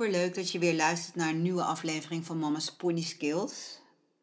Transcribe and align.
Super 0.00 0.18
leuk 0.18 0.34
dat 0.34 0.50
je 0.50 0.58
weer 0.58 0.74
luistert 0.74 1.14
naar 1.14 1.28
een 1.28 1.42
nieuwe 1.42 1.62
aflevering 1.62 2.26
van 2.26 2.38
Mama's 2.38 2.72
Pony 2.72 3.02
Skills. 3.02 3.80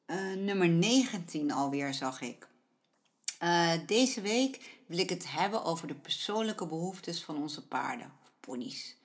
Uh, 0.08 0.34
nummer 0.34 0.70
19 0.70 1.52
alweer, 1.52 1.94
zag 1.94 2.22
ik. 2.22 2.48
Uh, 3.44 3.72
deze 3.86 4.22
week 4.22 4.80
wil 4.86 4.98
ik 4.98 5.09
het 5.09 5.31
hebben 5.31 5.63
over 5.63 5.88
de 5.88 5.94
persoonlijke 5.94 6.67
behoeftes 6.67 7.23
van 7.23 7.38
onze 7.38 7.67
paarden, 7.67 8.12
of 8.23 8.31
ponies. 8.40 8.95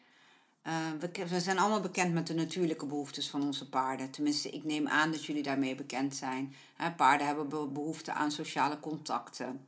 We, 0.99 1.27
we, 1.29 1.41
zijn 1.41 1.59
allemaal 1.59 1.81
bekend 1.81 2.13
met 2.13 2.27
de 2.27 2.35
natuurlijke 2.35 2.87
behoeftes 2.87 3.29
van 3.29 3.43
onze 3.43 3.69
paarden. 3.69 4.11
Tenminste, 4.11 4.51
ik 4.51 4.65
neem 4.65 4.89
aan 4.89 5.11
dat 5.11 5.25
jullie 5.25 5.43
daarmee 5.43 5.75
bekend 5.75 6.17
zijn. 6.17 6.55
paarden 6.97 7.27
hebben 7.27 7.73
behoefte 7.73 8.13
aan 8.13 8.31
sociale 8.31 8.81
contacten. 8.81 9.67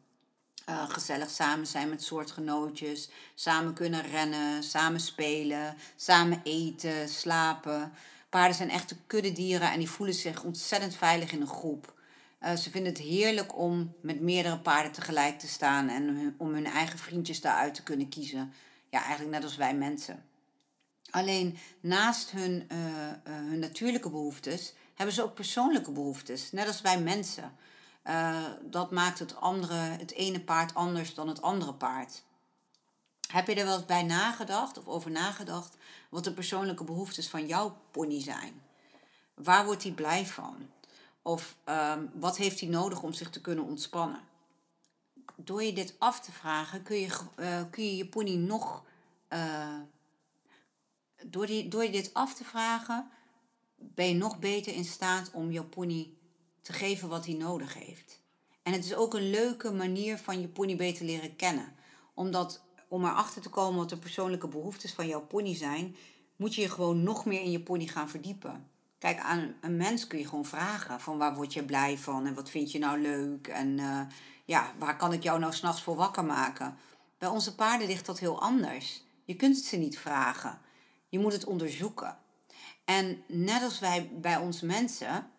Uh, 0.69 0.91
gezellig 0.91 1.31
samen 1.31 1.67
zijn 1.67 1.89
met 1.89 2.03
soortgenootjes, 2.03 3.09
samen 3.35 3.75
kunnen 3.75 4.03
rennen, 4.03 4.63
samen 4.63 5.01
spelen, 5.01 5.77
samen 5.97 6.41
eten, 6.45 7.09
slapen. 7.09 7.93
Paarden 8.29 8.57
zijn 8.57 8.71
echte 8.71 8.97
kuddedieren 9.07 9.73
en 9.73 9.79
die 9.79 9.91
voelen 9.91 10.15
zich 10.15 10.43
ontzettend 10.43 10.97
veilig 10.97 11.33
in 11.33 11.41
een 11.41 11.47
groep. 11.47 11.95
Uh, 12.43 12.57
ze 12.57 12.71
vinden 12.71 12.93
het 12.93 13.03
heerlijk 13.03 13.59
om 13.59 13.95
met 14.01 14.21
meerdere 14.21 14.59
paarden 14.59 14.93
tegelijk 14.93 15.39
te 15.39 15.49
staan 15.49 15.89
en 15.89 16.35
om 16.39 16.55
hun 16.55 16.67
eigen 16.67 16.99
vriendjes 16.99 17.41
daaruit 17.41 17.75
te 17.75 17.83
kunnen 17.83 18.09
kiezen. 18.09 18.53
Ja, 18.91 19.03
eigenlijk 19.03 19.31
net 19.31 19.45
als 19.45 19.57
wij 19.57 19.75
mensen. 19.75 20.25
Alleen 21.11 21.59
naast 21.81 22.31
hun, 22.31 22.69
uh, 22.73 22.79
hun 23.25 23.59
natuurlijke 23.59 24.11
behoeftes 24.11 24.73
hebben 24.95 25.15
ze 25.15 25.23
ook 25.23 25.35
persoonlijke 25.35 25.93
behoeftes, 25.93 26.53
net 26.53 26.67
als 26.67 26.81
wij 26.81 27.01
mensen. 27.01 27.53
Dat 28.63 28.91
maakt 28.91 29.19
het, 29.19 29.37
andere, 29.37 29.75
het 29.75 30.13
ene 30.13 30.41
paard 30.41 30.75
anders 30.75 31.15
dan 31.15 31.29
het 31.29 31.43
andere 31.43 31.75
paard. 31.75 32.23
Heb 33.29 33.47
je 33.47 33.55
er 33.55 33.65
wel 33.65 33.77
eens 33.77 33.87
bij 33.87 34.03
nagedacht 34.03 34.79
of 34.79 34.87
over 34.87 35.11
nagedacht 35.11 35.77
wat 36.11 36.25
de 36.25 36.33
persoonlijke 36.33 36.85
behoeftes 36.85 37.29
van 37.29 37.47
jouw 37.47 37.77
pony 37.91 38.23
zijn? 38.23 38.63
Waar 39.35 39.65
wordt 39.65 39.83
hij 39.83 39.93
blij 39.93 40.27
van? 40.27 40.71
Of 41.23 41.57
um, 41.65 42.11
wat 42.15 42.37
heeft 42.37 42.61
hij 42.61 42.69
nodig 42.69 43.03
om 43.03 43.13
zich 43.13 43.31
te 43.31 43.41
kunnen 43.41 43.65
ontspannen? 43.65 44.21
Door 45.37 45.63
je 45.63 45.73
dit 45.73 45.95
af 45.99 46.21
te 46.21 46.33
vragen 46.33 46.83
kun 46.83 47.01
je 47.01 47.09
uh, 47.37 47.63
kun 47.71 47.85
je, 47.85 47.97
je 47.97 48.07
pony 48.07 48.35
nog. 48.35 48.83
Uh, 49.29 49.79
door, 51.25 51.47
die, 51.47 51.69
door 51.69 51.85
je 51.85 51.91
dit 51.91 52.15
af 52.15 52.35
te 52.35 52.45
vragen 52.45 53.11
ben 53.77 54.09
je 54.09 54.15
nog 54.15 54.39
beter 54.39 54.75
in 54.75 54.85
staat 54.85 55.31
om 55.31 55.51
jouw 55.51 55.65
pony 55.65 56.15
te 56.65 56.73
geven 56.73 57.09
wat 57.09 57.27
hij 57.27 57.35
nodig 57.35 57.75
heeft. 57.75 58.21
En 58.63 58.73
het 58.73 58.85
is 58.85 58.95
ook 58.95 59.15
een 59.15 59.31
leuke 59.31 59.73
manier 59.73 60.19
van 60.19 60.41
je 60.41 60.49
pony 60.49 60.77
beter 60.77 61.05
leren 61.05 61.37
kennen. 61.37 61.75
Omdat 62.15 62.63
om 62.89 63.05
erachter 63.05 63.43
te 63.43 63.49
komen 63.49 63.79
wat 63.79 63.89
de 63.89 63.99
persoonlijke 63.99 64.49
behoeftes 64.49 64.93
van 64.93 65.07
jouw 65.07 65.27
pony 65.27 65.55
zijn, 65.55 65.97
moet 66.37 66.55
je 66.55 66.61
je 66.61 66.69
gewoon 66.69 67.03
nog 67.03 67.25
meer 67.25 67.41
in 67.41 67.51
je 67.51 67.61
pony 67.61 67.87
gaan 67.87 68.09
verdiepen. 68.09 68.69
Kijk, 68.99 69.19
aan 69.19 69.55
een 69.61 69.77
mens 69.77 70.07
kun 70.07 70.19
je 70.19 70.29
gewoon 70.29 70.45
vragen 70.45 71.01
van 71.01 71.19
waar 71.19 71.35
word 71.35 71.53
je 71.53 71.65
blij 71.65 71.99
van 71.99 72.27
en 72.27 72.35
wat 72.35 72.51
vind 72.51 72.73
je 72.73 72.79
nou 72.79 73.01
leuk 73.01 73.49
en 73.49 73.79
uh, 73.79 74.01
ja, 74.45 74.73
waar 74.79 74.97
kan 74.97 75.13
ik 75.13 75.23
jou 75.23 75.39
nou 75.39 75.53
s'nachts 75.53 75.83
voor 75.83 75.97
wakker 75.97 76.25
maken? 76.25 76.77
Bij 77.19 77.29
onze 77.29 77.55
paarden 77.55 77.87
ligt 77.87 78.07
dat 78.07 78.19
heel 78.19 78.41
anders. 78.41 79.03
Je 79.25 79.35
kunt 79.35 79.57
het 79.57 79.65
ze 79.65 79.77
niet 79.77 79.99
vragen. 79.99 80.61
Je 81.09 81.19
moet 81.19 81.33
het 81.33 81.45
onderzoeken. 81.45 82.19
En 82.85 83.23
net 83.27 83.63
als 83.63 83.79
wij 83.79 84.11
bij 84.13 84.37
ons 84.37 84.61
mensen, 84.61 85.31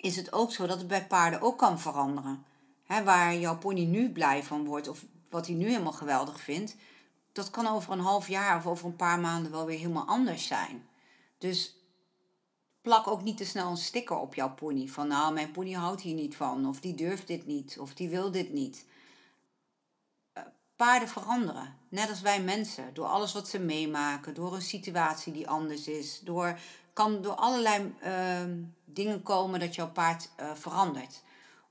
is 0.00 0.16
het 0.16 0.32
ook 0.32 0.52
zo 0.52 0.66
dat 0.66 0.78
het 0.78 0.88
bij 0.88 1.06
paarden 1.06 1.40
ook 1.40 1.58
kan 1.58 1.80
veranderen. 1.80 2.44
Waar 3.04 3.36
jouw 3.36 3.58
pony 3.58 3.84
nu 3.84 4.10
blij 4.12 4.42
van 4.42 4.64
wordt 4.64 4.88
of 4.88 5.04
wat 5.30 5.46
hij 5.46 5.54
nu 5.54 5.68
helemaal 5.68 5.92
geweldig 5.92 6.40
vindt, 6.40 6.76
dat 7.32 7.50
kan 7.50 7.66
over 7.66 7.92
een 7.92 8.00
half 8.00 8.28
jaar 8.28 8.56
of 8.56 8.66
over 8.66 8.86
een 8.86 8.96
paar 8.96 9.18
maanden 9.18 9.50
wel 9.50 9.66
weer 9.66 9.78
helemaal 9.78 10.06
anders 10.06 10.46
zijn. 10.46 10.88
Dus 11.38 11.74
plak 12.82 13.06
ook 13.06 13.22
niet 13.22 13.36
te 13.36 13.44
snel 13.44 13.70
een 13.70 13.76
sticker 13.76 14.16
op 14.16 14.34
jouw 14.34 14.54
pony. 14.54 14.86
Van 14.86 15.08
nou, 15.08 15.32
mijn 15.32 15.50
pony 15.50 15.72
houdt 15.72 16.00
hier 16.00 16.14
niet 16.14 16.36
van. 16.36 16.68
Of 16.68 16.80
die 16.80 16.94
durft 16.94 17.26
dit 17.26 17.46
niet. 17.46 17.78
Of 17.78 17.94
die 17.94 18.08
wil 18.08 18.30
dit 18.30 18.52
niet. 18.52 18.84
Uh, 20.38 20.42
paarden 20.76 21.08
veranderen. 21.08 21.76
Net 21.88 22.08
als 22.08 22.20
wij 22.20 22.42
mensen. 22.42 22.94
Door 22.94 23.06
alles 23.06 23.32
wat 23.32 23.48
ze 23.48 23.58
meemaken. 23.58 24.34
Door 24.34 24.54
een 24.54 24.62
situatie 24.62 25.32
die 25.32 25.48
anders 25.48 25.88
is. 25.88 26.20
Door, 26.24 26.58
kan 27.00 27.22
door 27.22 27.34
allerlei 27.34 27.94
uh, 28.04 28.64
dingen 28.84 29.22
komen 29.22 29.60
dat 29.60 29.74
jouw 29.74 29.90
paard 29.90 30.28
uh, 30.40 30.50
verandert. 30.54 31.22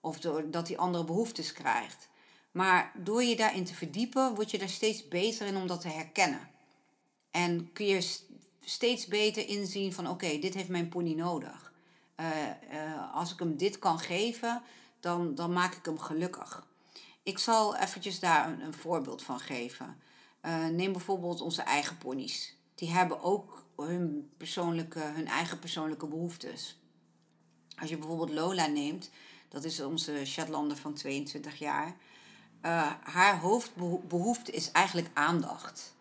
Of 0.01 0.19
doordat 0.19 0.67
hij 0.67 0.77
andere 0.77 1.03
behoeftes 1.03 1.53
krijgt. 1.53 2.09
Maar 2.51 2.91
door 2.95 3.23
je 3.23 3.35
daarin 3.35 3.65
te 3.65 3.73
verdiepen, 3.73 4.35
word 4.35 4.51
je 4.51 4.57
daar 4.57 4.69
steeds 4.69 5.07
beter 5.07 5.47
in 5.47 5.57
om 5.57 5.67
dat 5.67 5.81
te 5.81 5.87
herkennen. 5.87 6.49
En 7.31 7.71
kun 7.73 7.85
je 7.85 8.17
steeds 8.61 9.07
beter 9.07 9.47
inzien 9.47 9.93
van 9.93 10.09
oké, 10.09 10.37
dit 10.37 10.53
heeft 10.53 10.69
mijn 10.69 10.89
pony 10.89 11.13
nodig. 11.13 11.73
Uh, 12.19 12.27
uh, 12.73 13.15
als 13.15 13.33
ik 13.33 13.39
hem 13.39 13.57
dit 13.57 13.79
kan 13.79 13.99
geven, 13.99 14.61
dan, 14.99 15.35
dan 15.35 15.53
maak 15.53 15.73
ik 15.73 15.85
hem 15.85 15.99
gelukkig. 15.99 16.67
Ik 17.23 17.39
zal 17.39 17.75
eventjes 17.75 18.19
daar 18.19 18.47
een, 18.47 18.61
een 18.61 18.73
voorbeeld 18.73 19.23
van 19.23 19.39
geven. 19.39 20.01
Neem 20.71 20.91
bijvoorbeeld 20.91 21.41
onze 21.41 21.61
eigen 21.61 21.97
ponies. 21.97 22.55
Die 22.75 22.91
hebben 22.91 23.21
ook 23.21 23.67
hun, 23.87 24.29
persoonlijke, 24.37 24.99
hun 24.99 25.27
eigen 25.27 25.59
persoonlijke 25.59 26.07
behoeftes. 26.07 26.79
Als 27.79 27.89
je 27.89 27.97
bijvoorbeeld 27.97 28.31
Lola 28.31 28.67
neemt, 28.67 29.09
dat 29.49 29.63
is 29.63 29.81
onze 29.81 30.25
Shetlander 30.25 30.77
van 30.77 30.93
22 30.93 31.59
jaar. 31.59 31.95
haar 33.03 33.39
hoofdbehoefte 33.39 34.51
is 34.51 34.71
eigenlijk 34.71 35.09
aandacht. 35.13 35.95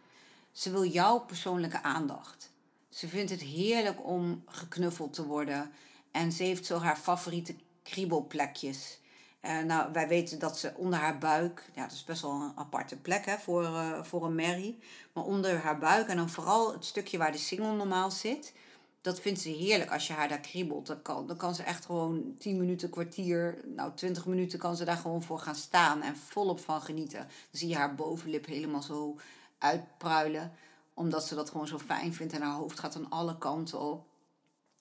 Ze 0.53 0.71
wil 0.71 0.84
jouw 0.84 1.19
persoonlijke 1.19 1.83
aandacht. 1.83 2.50
Ze 2.88 3.09
vindt 3.09 3.31
het 3.31 3.41
heerlijk 3.41 4.06
om 4.06 4.43
geknuffeld 4.47 5.12
te 5.12 5.27
worden. 5.27 5.71
En 6.11 6.33
ze 6.33 6.43
heeft 6.43 6.67
zo 6.67 6.78
haar 6.78 6.97
favoriete 6.97 7.55
kriebelplekjes. 7.83 8.99
Uh, 9.43 9.62
nou, 9.62 9.93
wij 9.93 10.09
weten 10.09 10.38
dat 10.38 10.59
ze 10.59 10.72
onder 10.76 10.99
haar 10.99 11.19
buik, 11.19 11.71
ja, 11.75 11.82
dat 11.82 11.93
is 11.93 12.04
best 12.04 12.22
wel 12.22 12.31
een 12.31 12.53
aparte 12.54 12.97
plek 12.97 13.26
hè, 13.26 13.38
voor, 13.38 13.62
uh, 13.62 14.03
voor 14.03 14.25
een 14.25 14.34
merrie. 14.34 14.78
Maar 15.12 15.25
onder 15.25 15.59
haar 15.59 15.78
buik 15.78 16.09
en 16.09 16.16
dan 16.16 16.31
vooral 16.31 16.72
het 16.72 16.84
stukje 16.84 17.19
waar 17.19 17.32
de 17.32 17.38
singel 17.38 17.75
normaal 17.75 18.10
zit, 18.10 18.53
dat 19.00 19.21
vindt 19.21 19.41
ze 19.41 19.49
heerlijk 19.49 19.91
als 19.91 20.06
je 20.06 20.12
haar 20.12 20.28
daar 20.28 20.41
kriebelt. 20.41 20.87
Dan 20.87 21.03
kan, 21.03 21.26
dan 21.26 21.37
kan 21.37 21.54
ze 21.54 21.62
echt 21.62 21.84
gewoon 21.84 22.34
10 22.38 22.59
minuten, 22.59 22.91
kwartier, 22.91 23.59
nou 23.65 23.93
20 23.94 24.26
minuten 24.26 24.59
kan 24.59 24.76
ze 24.76 24.84
daar 24.84 24.97
gewoon 24.97 25.22
voor 25.22 25.38
gaan 25.38 25.55
staan 25.55 26.03
en 26.03 26.16
volop 26.16 26.60
van 26.60 26.81
genieten. 26.81 27.19
Dan 27.19 27.28
zie 27.50 27.69
je 27.69 27.76
haar 27.76 27.94
bovenlip 27.94 28.47
helemaal 28.47 28.82
zo 28.82 29.16
uitpruilen 29.59 30.53
omdat 30.99 31.26
ze 31.26 31.34
dat 31.34 31.50
gewoon 31.50 31.66
zo 31.66 31.78
fijn 31.78 32.14
vindt 32.14 32.32
en 32.32 32.43
haar 32.43 32.55
hoofd 32.55 32.79
gaat 32.79 32.96
aan 32.96 33.11
alle 33.11 33.38
kanten 33.38 33.81
op. 33.81 34.06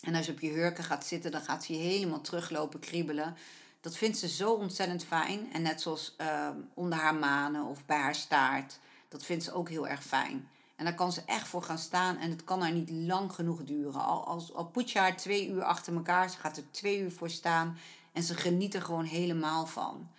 En 0.02 0.16
als 0.16 0.26
je 0.26 0.32
op 0.32 0.40
je 0.40 0.50
hurken 0.50 0.84
gaat 0.84 1.06
zitten, 1.06 1.32
dan 1.32 1.42
gaat 1.42 1.64
ze 1.64 1.74
helemaal 1.74 2.22
teruglopen 2.22 2.80
kriebelen. 2.80 3.36
Dat 3.88 3.98
vindt 3.98 4.18
ze 4.18 4.28
zo 4.28 4.54
ontzettend 4.54 5.04
fijn. 5.04 5.54
En 5.54 5.62
net 5.62 5.82
zoals 5.82 6.16
uh, 6.22 6.50
onder 6.74 7.00
haar 7.00 7.16
manen 7.16 7.66
of 7.66 7.86
bij 7.86 7.98
haar 7.98 8.16
staart. 8.16 8.80
Dat 9.10 9.24
vindt 9.24 9.44
ze 9.44 9.54
ook 9.54 9.70
heel 9.70 9.88
erg 9.88 10.04
fijn. 10.04 10.50
En 10.76 10.86
daar 10.86 10.96
kan 10.96 11.12
ze 11.12 11.22
echt 11.26 11.48
voor 11.48 11.64
gaan 11.64 11.78
staan. 11.78 12.18
En 12.18 12.30
het 12.30 12.44
kan 12.44 12.62
haar 12.62 12.72
niet 12.72 12.90
lang 12.90 13.34
genoeg 13.34 13.64
duren. 13.64 14.02
Al, 14.02 14.26
als, 14.26 14.54
al 14.54 14.66
put 14.66 14.92
je 14.92 15.00
haar 15.00 15.18
twee 15.18 15.50
uur 15.50 15.64
achter 15.64 15.96
elkaar. 15.96 16.30
Ze 16.30 16.38
gaat 16.38 16.58
er 16.58 16.72
twee 16.72 17.00
uur 17.00 17.12
voor 17.12 17.30
staan. 17.30 17.78
En 18.14 18.24
ze 18.24 18.36
geniet 18.36 18.74
er 18.74 18.82
gewoon 18.82 19.06
helemaal 19.06 19.66
van. 19.66 20.10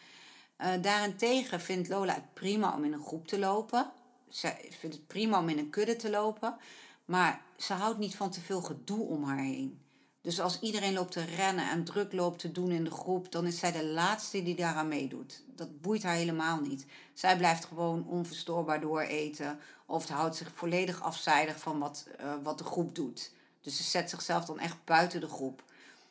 Uh, 0.60 0.68
daarentegen 0.80 1.60
vindt 1.60 1.88
Lola 1.88 2.14
het 2.14 2.34
prima 2.34 2.74
om 2.74 2.84
in 2.84 2.92
een 2.92 3.04
groep 3.04 3.26
te 3.28 3.38
lopen 3.38 3.90
ze 4.28 4.54
vindt 4.78 4.96
het 4.96 5.06
prima 5.06 5.38
om 5.38 5.48
in 5.48 5.58
een 5.58 5.70
kudde 5.70 5.96
te 5.96 6.10
lopen. 6.10 6.56
Maar 7.04 7.42
ze 7.56 7.72
houdt 7.72 7.98
niet 7.98 8.16
van 8.16 8.30
te 8.30 8.40
veel 8.40 8.62
gedoe 8.62 9.06
om 9.06 9.24
haar 9.24 9.38
heen. 9.38 9.78
Dus 10.20 10.40
als 10.40 10.60
iedereen 10.60 10.92
loopt 10.92 11.12
te 11.12 11.24
rennen 11.24 11.70
en 11.70 11.84
druk 11.84 12.12
loopt 12.12 12.38
te 12.38 12.52
doen 12.52 12.70
in 12.70 12.84
de 12.84 12.90
groep, 12.90 13.32
dan 13.32 13.46
is 13.46 13.58
zij 13.58 13.72
de 13.72 13.84
laatste 13.86 14.42
die 14.42 14.54
daaraan 14.54 14.88
meedoet. 14.88 15.42
Dat 15.46 15.80
boeit 15.80 16.02
haar 16.02 16.14
helemaal 16.14 16.60
niet. 16.60 16.86
Zij 17.14 17.36
blijft 17.36 17.64
gewoon 17.64 18.06
onverstoorbaar 18.06 18.80
door 18.80 19.00
eten 19.00 19.58
Of 19.86 20.08
houdt 20.08 20.36
zich 20.36 20.50
volledig 20.54 21.02
afzijdig 21.02 21.58
van 21.60 21.78
wat, 21.78 22.06
uh, 22.20 22.34
wat 22.42 22.58
de 22.58 22.64
groep 22.64 22.94
doet. 22.94 23.32
Dus 23.60 23.76
ze 23.76 23.82
zet 23.82 24.10
zichzelf 24.10 24.44
dan 24.44 24.58
echt 24.58 24.76
buiten 24.84 25.20
de 25.20 25.28
groep. 25.28 25.62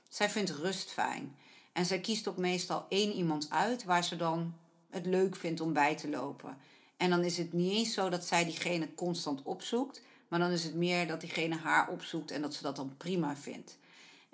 Zij 0.10 0.30
vindt 0.30 0.50
rust 0.50 0.92
fijn. 0.92 1.36
En 1.74 1.86
zij 1.86 2.00
kiest 2.00 2.28
ook 2.28 2.38
meestal 2.38 2.86
één 2.90 3.14
iemand 3.14 3.50
uit 3.50 3.84
waar 3.84 4.04
ze 4.04 4.16
dan 4.16 4.54
het 4.90 5.06
leuk 5.06 5.36
vindt 5.36 5.62
om 5.62 5.74
bij 5.74 5.96
te 5.96 6.10
lopen. 6.10 6.58
En 6.98 7.10
dan 7.10 7.24
is 7.24 7.38
het 7.38 7.54
niet 7.54 7.72
eens 7.72 7.94
zo 7.94 8.10
dat 8.10 8.26
zij 8.26 8.46
diegene 8.46 8.94
constant 8.96 9.42
opzoekt, 9.44 10.02
maar 10.28 10.40
dan 10.40 10.52
is 10.52 10.64
het 10.64 10.76
meer 10.76 11.08
dat 11.08 11.22
diegene 11.22 11.56
haar 11.56 11.90
opzoekt 11.90 12.32
en 12.32 12.42
dat 12.42 12.54
ze 12.54 12.64
dat 12.64 12.76
dan 12.76 12.98
prima 12.98 13.36
vindt. 13.36 13.78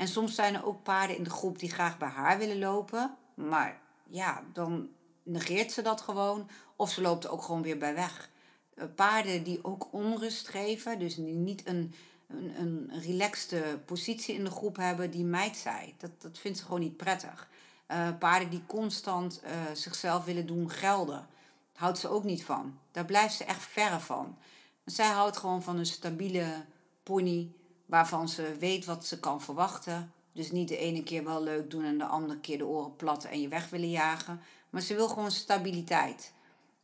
En 0.04 0.10
soms 0.10 0.36
zijn 0.36 0.56
er 0.56 0.66
ook 0.66 0.84
paarden 0.84 1.18
in 1.18 1.24
de 1.24 1.30
groep 1.30 1.60
die 1.60 1.72
graag 1.72 1.98
bij 1.98 2.08
haar 2.08 2.38
willen 2.38 2.60
lopen, 2.60 3.18
maar 3.34 3.82
ja, 4.08 4.44
dan 4.54 4.90
negeert 5.24 5.72
ze 5.72 5.82
dat 5.82 6.02
gewoon 6.02 6.50
of 6.76 6.92
ze 6.92 7.02
loopt 7.02 7.24
er 7.24 7.32
ook 7.32 7.42
gewoon 7.42 7.62
weer 7.62 7.78
bij 7.78 7.96
weg. 7.96 8.30
Eh, 8.76 8.86
paarden 8.96 9.44
die 9.44 9.64
ook 9.64 9.94
onrust 9.94 10.48
geven, 10.48 11.00
dus 11.00 11.16
die 11.16 11.36
niet 11.36 11.68
een, 11.68 11.94
een, 12.28 12.54
een 12.60 13.02
relaxte 13.02 13.80
positie 13.86 14.36
in 14.36 14.44
de 14.44 14.50
groep 14.50 14.76
hebben, 14.76 15.12
die 15.12 15.26
mijt 15.26 15.58
zij. 15.58 15.96
Dat, 15.98 16.22
dat 16.22 16.40
vindt 16.40 16.58
ze 16.58 16.64
gewoon 16.64 16.80
niet 16.80 16.98
prettig. 16.98 17.50
Uh, 17.88 18.08
paarden 18.20 18.50
die 18.50 18.64
constant 18.66 19.42
uh, 19.44 19.50
zichzelf 19.74 20.26
willen 20.26 20.48
doen 20.48 20.70
gelden, 20.70 21.28
houdt 21.74 21.98
ze 21.98 22.10
ook 22.10 22.24
niet 22.24 22.44
van. 22.44 22.80
Daar 22.92 23.06
blijft 23.06 23.36
ze 23.36 23.44
echt 23.44 23.64
verre 23.64 24.00
van. 24.00 24.38
Zij 24.86 25.10
houdt 25.10 25.38
gewoon 25.38 25.64
van 25.64 25.78
een 25.78 25.86
stabiele 25.86 26.66
pony 27.04 27.52
waarvan 27.94 28.30
ze 28.30 28.56
weet 28.60 28.86
wat 28.86 29.06
ze 29.06 29.20
kan 29.20 29.42
verwachten. 29.42 30.12
Dus 30.32 30.52
niet 30.52 30.68
de 30.68 30.78
ene 30.78 31.04
keer 31.04 31.24
wel 31.24 31.44
leuk 31.44 31.72
doen 31.72 31.84
en 31.84 31.98
de 31.98 32.06
andere 32.06 32.40
keer 32.40 32.58
de 32.58 32.66
oren 32.66 32.96
platten 32.96 33.30
en 33.30 33.42
je 33.42 33.48
weg 33.48 33.70
willen 33.70 33.90
jagen. 33.90 34.42
Maar 34.70 34.82
ze 34.82 34.96
wil 34.96 35.08
gewoon 35.08 35.32
stabiliteit. 35.32 36.34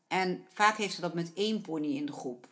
En 0.07 0.45
vaak 0.53 0.77
heeft 0.77 0.93
ze 0.93 1.01
dat 1.01 1.13
met 1.13 1.33
één 1.33 1.61
pony 1.61 1.87
in 1.87 2.05
de 2.05 2.11
groep. 2.11 2.47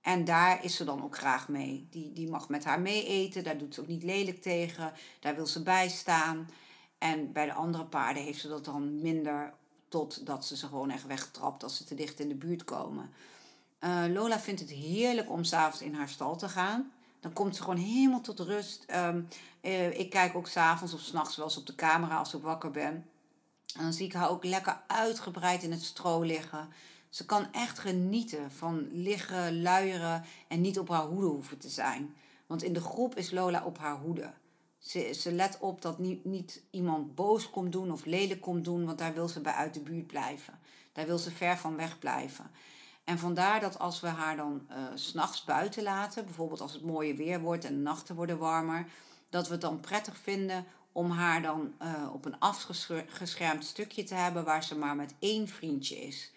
En 0.00 0.24
daar 0.24 0.64
is 0.64 0.76
ze 0.76 0.84
dan 0.84 1.02
ook 1.02 1.16
graag 1.16 1.48
mee. 1.48 1.86
Die, 1.90 2.12
die 2.12 2.28
mag 2.28 2.48
met 2.48 2.64
haar 2.64 2.80
mee 2.80 3.06
eten, 3.06 3.44
daar 3.44 3.58
doet 3.58 3.74
ze 3.74 3.80
ook 3.80 3.86
niet 3.86 4.02
lelijk 4.02 4.42
tegen, 4.42 4.92
daar 5.20 5.34
wil 5.34 5.46
ze 5.46 5.62
bij 5.62 5.88
staan. 5.88 6.50
En 6.98 7.32
bij 7.32 7.46
de 7.46 7.52
andere 7.52 7.84
paarden 7.84 8.22
heeft 8.22 8.40
ze 8.40 8.48
dat 8.48 8.64
dan 8.64 9.00
minder, 9.00 9.54
totdat 9.88 10.44
ze 10.44 10.56
ze 10.56 10.66
gewoon 10.66 10.90
echt 10.90 11.06
wegtrapt 11.06 11.62
als 11.62 11.76
ze 11.76 11.84
te 11.84 11.94
dicht 11.94 12.20
in 12.20 12.28
de 12.28 12.34
buurt 12.34 12.64
komen. 12.64 13.10
Uh, 13.80 14.04
Lola 14.08 14.40
vindt 14.40 14.60
het 14.60 14.70
heerlijk 14.70 15.30
om 15.30 15.44
s'avonds 15.44 15.82
in 15.82 15.94
haar 15.94 16.08
stal 16.08 16.36
te 16.36 16.48
gaan. 16.48 16.92
Dan 17.20 17.32
komt 17.32 17.56
ze 17.56 17.62
gewoon 17.62 17.76
helemaal 17.76 18.20
tot 18.20 18.40
rust. 18.40 18.84
Um, 18.94 19.28
uh, 19.62 19.98
ik 19.98 20.10
kijk 20.10 20.34
ook 20.34 20.48
s'avonds 20.48 20.94
of 20.94 21.00
s'nachts 21.00 21.36
wel 21.36 21.44
eens 21.44 21.56
op 21.56 21.66
de 21.66 21.74
camera 21.74 22.16
als 22.16 22.34
ik 22.34 22.42
wakker 22.42 22.70
ben. 22.70 23.06
En 23.76 23.82
dan 23.82 23.92
zie 23.92 24.06
ik 24.06 24.12
haar 24.12 24.30
ook 24.30 24.44
lekker 24.44 24.80
uitgebreid 24.86 25.62
in 25.62 25.70
het 25.70 25.82
stro 25.82 26.22
liggen. 26.22 26.68
Ze 27.08 27.24
kan 27.24 27.52
echt 27.52 27.78
genieten 27.78 28.52
van 28.52 28.88
liggen, 28.92 29.62
luieren 29.62 30.24
en 30.48 30.60
niet 30.60 30.78
op 30.78 30.88
haar 30.88 31.06
hoede 31.06 31.26
hoeven 31.26 31.58
te 31.58 31.68
zijn. 31.68 32.14
Want 32.46 32.62
in 32.62 32.72
de 32.72 32.80
groep 32.80 33.14
is 33.14 33.30
Lola 33.30 33.64
op 33.64 33.78
haar 33.78 33.96
hoede. 33.96 34.32
Ze, 34.78 35.12
ze 35.12 35.32
let 35.32 35.58
op 35.60 35.82
dat 35.82 35.98
niet, 35.98 36.24
niet 36.24 36.62
iemand 36.70 37.14
boos 37.14 37.50
komt 37.50 37.72
doen 37.72 37.92
of 37.92 38.04
lelijk 38.04 38.40
komt 38.40 38.64
doen, 38.64 38.86
want 38.86 38.98
daar 38.98 39.14
wil 39.14 39.28
ze 39.28 39.40
bij 39.40 39.52
uit 39.52 39.74
de 39.74 39.80
buurt 39.80 40.06
blijven. 40.06 40.58
Daar 40.92 41.06
wil 41.06 41.18
ze 41.18 41.30
ver 41.30 41.58
van 41.58 41.76
weg 41.76 41.98
blijven. 41.98 42.50
En 43.08 43.18
vandaar 43.18 43.60
dat 43.60 43.78
als 43.78 44.00
we 44.00 44.06
haar 44.06 44.36
dan 44.36 44.66
uh, 44.70 44.76
s'nachts 44.94 45.44
buiten 45.44 45.82
laten, 45.82 46.24
bijvoorbeeld 46.24 46.60
als 46.60 46.72
het 46.72 46.82
mooie 46.82 47.14
weer 47.14 47.40
wordt 47.40 47.64
en 47.64 47.74
de 47.74 47.80
nachten 47.80 48.14
worden 48.14 48.38
warmer, 48.38 48.86
dat 49.30 49.46
we 49.46 49.52
het 49.52 49.60
dan 49.60 49.80
prettig 49.80 50.16
vinden 50.16 50.66
om 50.92 51.10
haar 51.10 51.42
dan 51.42 51.74
uh, 51.82 52.08
op 52.12 52.24
een 52.24 52.38
afgeschermd 52.38 53.64
stukje 53.64 54.04
te 54.04 54.14
hebben 54.14 54.44
waar 54.44 54.64
ze 54.64 54.78
maar 54.78 54.96
met 54.96 55.14
één 55.18 55.48
vriendje 55.48 55.96
is. 55.96 56.32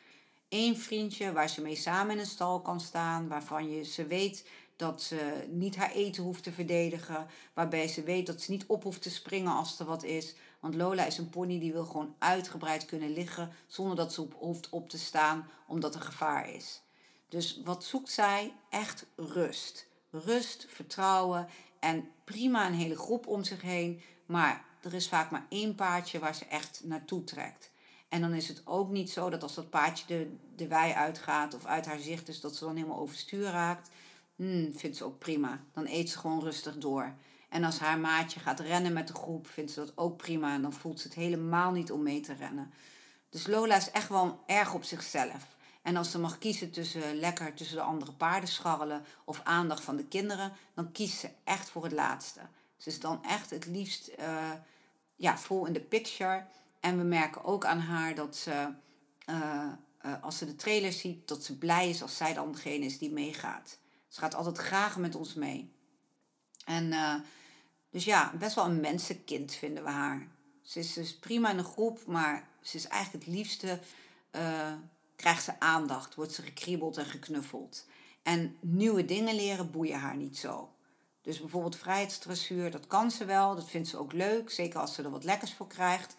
Eén 0.49 0.77
vriendje 0.77 1.31
waar 1.31 1.49
ze 1.49 1.61
mee 1.61 1.75
samen 1.75 2.13
in 2.13 2.19
een 2.19 2.25
stal 2.25 2.61
kan 2.61 2.79
staan, 2.79 3.27
waarvan 3.27 3.71
je 3.71 3.83
ze 3.83 4.05
weet 4.05 4.49
dat 4.75 5.01
ze 5.01 5.47
niet 5.49 5.75
haar 5.75 5.91
eten 5.91 6.23
hoeft 6.23 6.43
te 6.43 6.51
verdedigen, 6.51 7.27
waarbij 7.53 7.87
ze 7.87 8.03
weet 8.03 8.25
dat 8.25 8.41
ze 8.41 8.51
niet 8.51 8.65
op 8.65 8.83
hoeft 8.83 9.01
te 9.01 9.09
springen 9.09 9.53
als 9.53 9.79
er 9.79 9.85
wat 9.85 10.03
is. 10.03 10.35
Want 10.61 10.75
Lola 10.75 11.05
is 11.05 11.17
een 11.17 11.29
pony 11.29 11.59
die 11.59 11.71
wil 11.71 11.85
gewoon 11.85 12.15
uitgebreid 12.17 12.85
kunnen 12.85 13.13
liggen 13.13 13.51
zonder 13.67 13.95
dat 13.95 14.13
ze 14.13 14.27
hoeft 14.37 14.69
op 14.69 14.89
te 14.89 14.97
staan 14.97 15.49
omdat 15.67 15.95
er 15.95 16.01
gevaar 16.01 16.49
is. 16.49 16.81
Dus 17.29 17.61
wat 17.63 17.83
zoekt 17.83 18.09
zij? 18.09 18.53
Echt 18.69 19.05
rust. 19.15 19.87
Rust, 20.09 20.65
vertrouwen 20.69 21.47
en 21.79 22.09
prima 22.23 22.67
een 22.67 22.73
hele 22.73 22.97
groep 22.97 23.27
om 23.27 23.43
zich 23.43 23.61
heen. 23.61 24.01
Maar 24.25 24.65
er 24.81 24.93
is 24.93 25.09
vaak 25.09 25.31
maar 25.31 25.45
één 25.49 25.75
paardje 25.75 26.19
waar 26.19 26.35
ze 26.35 26.45
echt 26.45 26.81
naartoe 26.83 27.23
trekt. 27.23 27.71
En 28.09 28.21
dan 28.21 28.33
is 28.33 28.47
het 28.47 28.61
ook 28.65 28.89
niet 28.89 29.09
zo 29.09 29.29
dat 29.29 29.43
als 29.43 29.55
dat 29.55 29.69
paardje 29.69 30.05
de, 30.07 30.35
de 30.55 30.67
wei 30.67 30.93
uitgaat 30.93 31.53
of 31.53 31.65
uit 31.65 31.85
haar 31.85 31.99
zicht 31.99 32.27
is, 32.27 32.39
dat 32.39 32.55
ze 32.55 32.65
dan 32.65 32.75
helemaal 32.75 32.99
overstuur 32.99 33.51
raakt. 33.51 33.89
Hmm, 34.35 34.73
vindt 34.73 34.97
ze 34.97 35.03
ook 35.03 35.19
prima. 35.19 35.63
Dan 35.73 35.85
eet 35.87 36.09
ze 36.09 36.17
gewoon 36.17 36.43
rustig 36.43 36.77
door. 36.77 37.15
En 37.51 37.63
als 37.63 37.79
haar 37.79 37.99
maatje 37.99 38.39
gaat 38.39 38.59
rennen 38.59 38.93
met 38.93 39.07
de 39.07 39.13
groep, 39.13 39.47
vindt 39.47 39.71
ze 39.71 39.79
dat 39.79 39.97
ook 39.97 40.17
prima. 40.17 40.53
En 40.53 40.61
dan 40.61 40.73
voelt 40.73 40.99
ze 40.99 41.07
het 41.07 41.15
helemaal 41.15 41.71
niet 41.71 41.91
om 41.91 42.03
mee 42.03 42.19
te 42.19 42.33
rennen. 42.33 42.73
Dus 43.29 43.47
Lola 43.47 43.75
is 43.75 43.91
echt 43.91 44.09
wel 44.09 44.43
erg 44.45 44.73
op 44.73 44.83
zichzelf. 44.83 45.55
En 45.81 45.95
als 45.95 46.11
ze 46.11 46.19
mag 46.19 46.37
kiezen 46.37 46.71
tussen 46.71 47.15
lekker 47.15 47.53
tussen 47.53 47.75
de 47.75 47.81
andere 47.81 48.11
paarden 48.11 48.49
scharrelen 48.49 49.05
of 49.25 49.41
aandacht 49.43 49.83
van 49.83 49.95
de 49.95 50.05
kinderen, 50.05 50.53
dan 50.73 50.91
kiest 50.91 51.19
ze 51.19 51.29
echt 51.43 51.69
voor 51.69 51.83
het 51.83 51.91
laatste. 51.91 52.39
Ze 52.77 52.89
is 52.89 52.99
dan 52.99 53.23
echt 53.23 53.49
het 53.49 53.65
liefst 53.65 54.11
uh, 54.19 54.51
ja, 55.15 55.37
vol 55.37 55.65
in 55.65 55.73
de 55.73 55.81
picture. 55.81 56.45
En 56.79 56.97
we 56.97 57.03
merken 57.03 57.43
ook 57.43 57.65
aan 57.65 57.79
haar 57.79 58.15
dat 58.15 58.35
ze, 58.35 58.73
uh, 59.29 59.65
uh, 60.05 60.13
als 60.21 60.37
ze 60.37 60.45
de 60.45 60.55
trailer 60.55 60.91
ziet, 60.91 61.27
dat 61.27 61.43
ze 61.43 61.57
blij 61.57 61.89
is 61.89 62.01
als 62.01 62.17
zij 62.17 62.33
dan 62.33 62.51
degene 62.51 62.85
is 62.85 62.97
die 62.97 63.11
meegaat. 63.11 63.77
Ze 64.07 64.19
gaat 64.19 64.35
altijd 64.35 64.57
graag 64.57 64.97
met 64.97 65.15
ons 65.15 65.33
mee. 65.33 65.73
En 66.65 66.93
dus 67.91 68.03
ja, 68.03 68.33
best 68.39 68.55
wel 68.55 68.65
een 68.65 68.79
mensenkind 68.79 69.53
vinden 69.53 69.83
we 69.83 69.89
haar. 69.89 70.27
Ze 70.61 70.79
is 70.79 70.93
dus 70.93 71.15
prima 71.15 71.51
in 71.51 71.57
een 71.57 71.63
groep, 71.63 72.05
maar 72.05 72.47
ze 72.61 72.77
is 72.77 72.87
eigenlijk 72.87 73.25
het 73.25 73.33
liefste, 73.33 73.79
uh, 74.31 74.73
krijgt 75.15 75.43
ze 75.43 75.59
aandacht, 75.59 76.15
wordt 76.15 76.33
ze 76.33 76.41
gekriebeld 76.41 76.97
en 76.97 77.05
geknuffeld. 77.05 77.85
En 78.23 78.57
nieuwe 78.59 79.05
dingen 79.05 79.35
leren 79.35 79.71
boeien 79.71 79.99
haar 79.99 80.15
niet 80.15 80.37
zo. 80.37 80.69
Dus 81.21 81.39
bijvoorbeeld 81.39 81.75
vrijheidsdressuur, 81.75 82.71
dat 82.71 82.87
kan 82.87 83.11
ze 83.11 83.25
wel, 83.25 83.55
dat 83.55 83.69
vindt 83.69 83.87
ze 83.87 83.97
ook 83.97 84.13
leuk, 84.13 84.51
zeker 84.51 84.79
als 84.79 84.93
ze 84.93 85.03
er 85.03 85.09
wat 85.09 85.23
lekkers 85.23 85.53
voor 85.53 85.67
krijgt. 85.67 86.15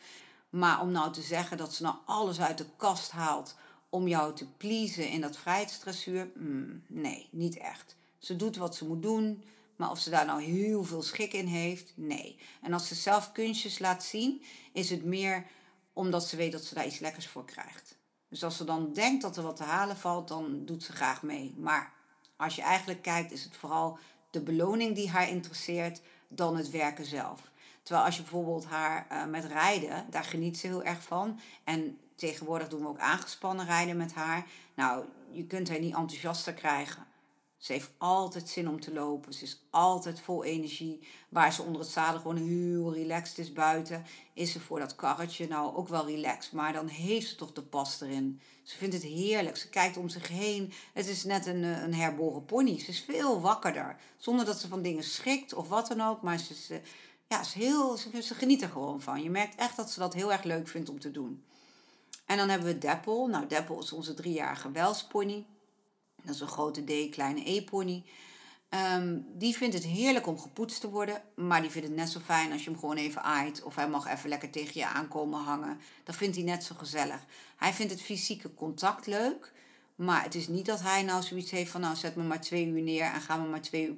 Maar 0.50 0.80
om 0.80 0.90
nou 0.90 1.12
te 1.12 1.22
zeggen 1.22 1.56
dat 1.56 1.74
ze 1.74 1.82
nou 1.82 1.96
alles 2.06 2.40
uit 2.40 2.58
de 2.58 2.66
kast 2.76 3.10
haalt 3.10 3.56
om 3.88 4.08
jou 4.08 4.34
te 4.34 4.46
pleasen 4.56 5.08
in 5.08 5.20
dat 5.20 5.36
vrijheidsdressuur, 5.36 6.30
mm, 6.34 6.82
nee, 6.86 7.28
niet 7.30 7.56
echt. 7.56 7.96
Ze 8.18 8.36
doet 8.36 8.56
wat 8.56 8.76
ze 8.76 8.86
moet 8.86 9.02
doen, 9.02 9.44
maar 9.82 9.90
of 9.90 9.98
ze 9.98 10.10
daar 10.10 10.26
nou 10.26 10.42
heel 10.42 10.84
veel 10.84 11.02
schik 11.02 11.32
in 11.32 11.46
heeft, 11.46 11.92
nee. 11.94 12.38
En 12.60 12.72
als 12.72 12.88
ze 12.88 12.94
zelf 12.94 13.32
kunstjes 13.32 13.78
laat 13.78 14.04
zien, 14.04 14.42
is 14.72 14.90
het 14.90 15.04
meer 15.04 15.46
omdat 15.92 16.28
ze 16.28 16.36
weet 16.36 16.52
dat 16.52 16.64
ze 16.64 16.74
daar 16.74 16.86
iets 16.86 16.98
lekkers 16.98 17.26
voor 17.26 17.44
krijgt. 17.44 17.96
Dus 18.28 18.44
als 18.44 18.56
ze 18.56 18.64
dan 18.64 18.92
denkt 18.92 19.22
dat 19.22 19.36
er 19.36 19.42
wat 19.42 19.56
te 19.56 19.62
halen 19.62 19.96
valt, 19.96 20.28
dan 20.28 20.64
doet 20.64 20.82
ze 20.82 20.92
graag 20.92 21.22
mee. 21.22 21.54
Maar 21.58 21.92
als 22.36 22.56
je 22.56 22.62
eigenlijk 22.62 23.02
kijkt, 23.02 23.32
is 23.32 23.44
het 23.44 23.56
vooral 23.56 23.98
de 24.30 24.40
beloning 24.40 24.94
die 24.94 25.10
haar 25.10 25.28
interesseert 25.28 26.00
dan 26.28 26.56
het 26.56 26.70
werken 26.70 27.04
zelf. 27.04 27.50
Terwijl 27.82 28.06
als 28.06 28.16
je 28.16 28.22
bijvoorbeeld 28.22 28.64
haar 28.64 29.06
uh, 29.12 29.24
met 29.24 29.44
rijden, 29.44 30.06
daar 30.10 30.24
geniet 30.24 30.58
ze 30.58 30.66
heel 30.66 30.82
erg 30.82 31.02
van. 31.02 31.40
En 31.64 31.98
tegenwoordig 32.14 32.68
doen 32.68 32.80
we 32.80 32.88
ook 32.88 32.98
aangespannen 32.98 33.66
rijden 33.66 33.96
met 33.96 34.14
haar. 34.14 34.46
Nou, 34.74 35.04
je 35.30 35.46
kunt 35.46 35.68
haar 35.68 35.80
niet 35.80 35.94
enthousiaster 35.94 36.52
krijgen. 36.52 37.06
Ze 37.62 37.72
heeft 37.72 37.90
altijd 37.98 38.48
zin 38.48 38.68
om 38.68 38.80
te 38.80 38.92
lopen. 38.92 39.32
Ze 39.32 39.44
is 39.44 39.62
altijd 39.70 40.20
vol 40.20 40.44
energie. 40.44 41.00
Waar 41.28 41.52
ze 41.52 41.62
onder 41.62 41.80
het 41.80 41.90
zadel 41.90 42.20
gewoon 42.20 42.36
heel 42.36 42.94
relaxed 42.94 43.38
is 43.38 43.52
buiten, 43.52 44.04
is 44.34 44.52
ze 44.52 44.60
voor 44.60 44.78
dat 44.78 44.94
karretje 44.94 45.48
nou 45.48 45.76
ook 45.76 45.88
wel 45.88 46.06
relaxed. 46.06 46.52
Maar 46.52 46.72
dan 46.72 46.86
heeft 46.86 47.28
ze 47.28 47.34
toch 47.34 47.52
de 47.52 47.62
pas 47.62 48.00
erin. 48.00 48.40
Ze 48.62 48.76
vindt 48.76 48.94
het 48.94 49.02
heerlijk. 49.02 49.56
Ze 49.56 49.68
kijkt 49.68 49.96
om 49.96 50.08
zich 50.08 50.28
heen. 50.28 50.72
Het 50.92 51.06
is 51.06 51.24
net 51.24 51.46
een, 51.46 51.64
eh, 51.64 51.82
een 51.82 51.94
herboren 51.94 52.44
pony. 52.44 52.78
Ze 52.78 52.88
is 52.88 53.00
veel 53.00 53.40
wakkerder. 53.40 53.96
Zonder 54.16 54.44
dat 54.44 54.60
ze 54.60 54.68
van 54.68 54.82
dingen 54.82 55.04
schrikt 55.04 55.54
of 55.54 55.68
wat 55.68 55.88
dan 55.88 56.00
ook. 56.00 56.22
Maar 56.22 56.38
ze, 56.38 56.54
ze, 56.54 56.80
ja, 57.28 57.42
heel, 57.54 57.96
ze, 57.96 58.22
ze 58.22 58.34
geniet 58.34 58.62
er 58.62 58.68
gewoon 58.68 59.00
van. 59.00 59.22
Je 59.22 59.30
merkt 59.30 59.54
echt 59.54 59.76
dat 59.76 59.90
ze 59.90 59.98
dat 59.98 60.14
heel 60.14 60.32
erg 60.32 60.42
leuk 60.42 60.68
vindt 60.68 60.88
om 60.88 61.00
te 61.00 61.10
doen. 61.10 61.44
En 62.26 62.36
dan 62.36 62.48
hebben 62.48 62.68
we 62.68 62.78
Deppel. 62.78 63.26
Nou, 63.26 63.46
Deppel 63.46 63.80
is 63.80 63.92
onze 63.92 64.14
driejarige 64.14 64.70
welspony. 64.70 65.46
Dat 66.24 66.34
is 66.34 66.40
een 66.40 66.48
grote 66.48 66.84
D, 66.84 67.10
kleine 67.10 67.50
E-pony. 67.50 68.04
Ehm, 68.72 69.18
die 69.34 69.56
vindt 69.56 69.74
het 69.74 69.84
heerlijk 69.84 70.26
om 70.26 70.38
gepoetst 70.38 70.80
te 70.80 70.90
worden, 70.90 71.22
maar 71.34 71.60
die 71.60 71.70
vindt 71.70 71.88
het 71.88 71.96
net 71.96 72.10
zo 72.10 72.20
fijn 72.20 72.52
als 72.52 72.64
je 72.64 72.70
hem 72.70 72.78
gewoon 72.78 72.96
even 72.96 73.22
aait 73.22 73.62
of 73.62 73.74
hij 73.74 73.88
mag 73.88 74.06
even 74.06 74.28
lekker 74.28 74.50
tegen 74.50 74.80
je 74.80 74.86
aankomen 74.86 75.40
hangen. 75.40 75.80
Dat 76.04 76.16
vindt 76.16 76.36
hij 76.36 76.44
net 76.44 76.64
zo 76.64 76.74
gezellig. 76.74 77.24
Hij 77.56 77.72
vindt 77.72 77.92
het 77.92 78.02
fysieke 78.02 78.54
contact 78.54 79.06
leuk, 79.06 79.52
maar 79.94 80.22
het 80.22 80.34
is 80.34 80.48
niet 80.48 80.66
dat 80.66 80.80
hij 80.80 81.02
nou 81.02 81.22
zoiets 81.22 81.50
heeft 81.50 81.70
van 81.70 81.80
nou 81.80 81.96
zet 81.96 82.16
me 82.16 82.22
maar 82.22 82.40
twee 82.40 82.66
uur 82.66 82.82
neer 82.82 83.04
en 83.04 83.20
ga 83.20 83.36
me 83.36 83.48
maar 83.48 83.60
twee 83.60 83.86
uur 83.86 83.96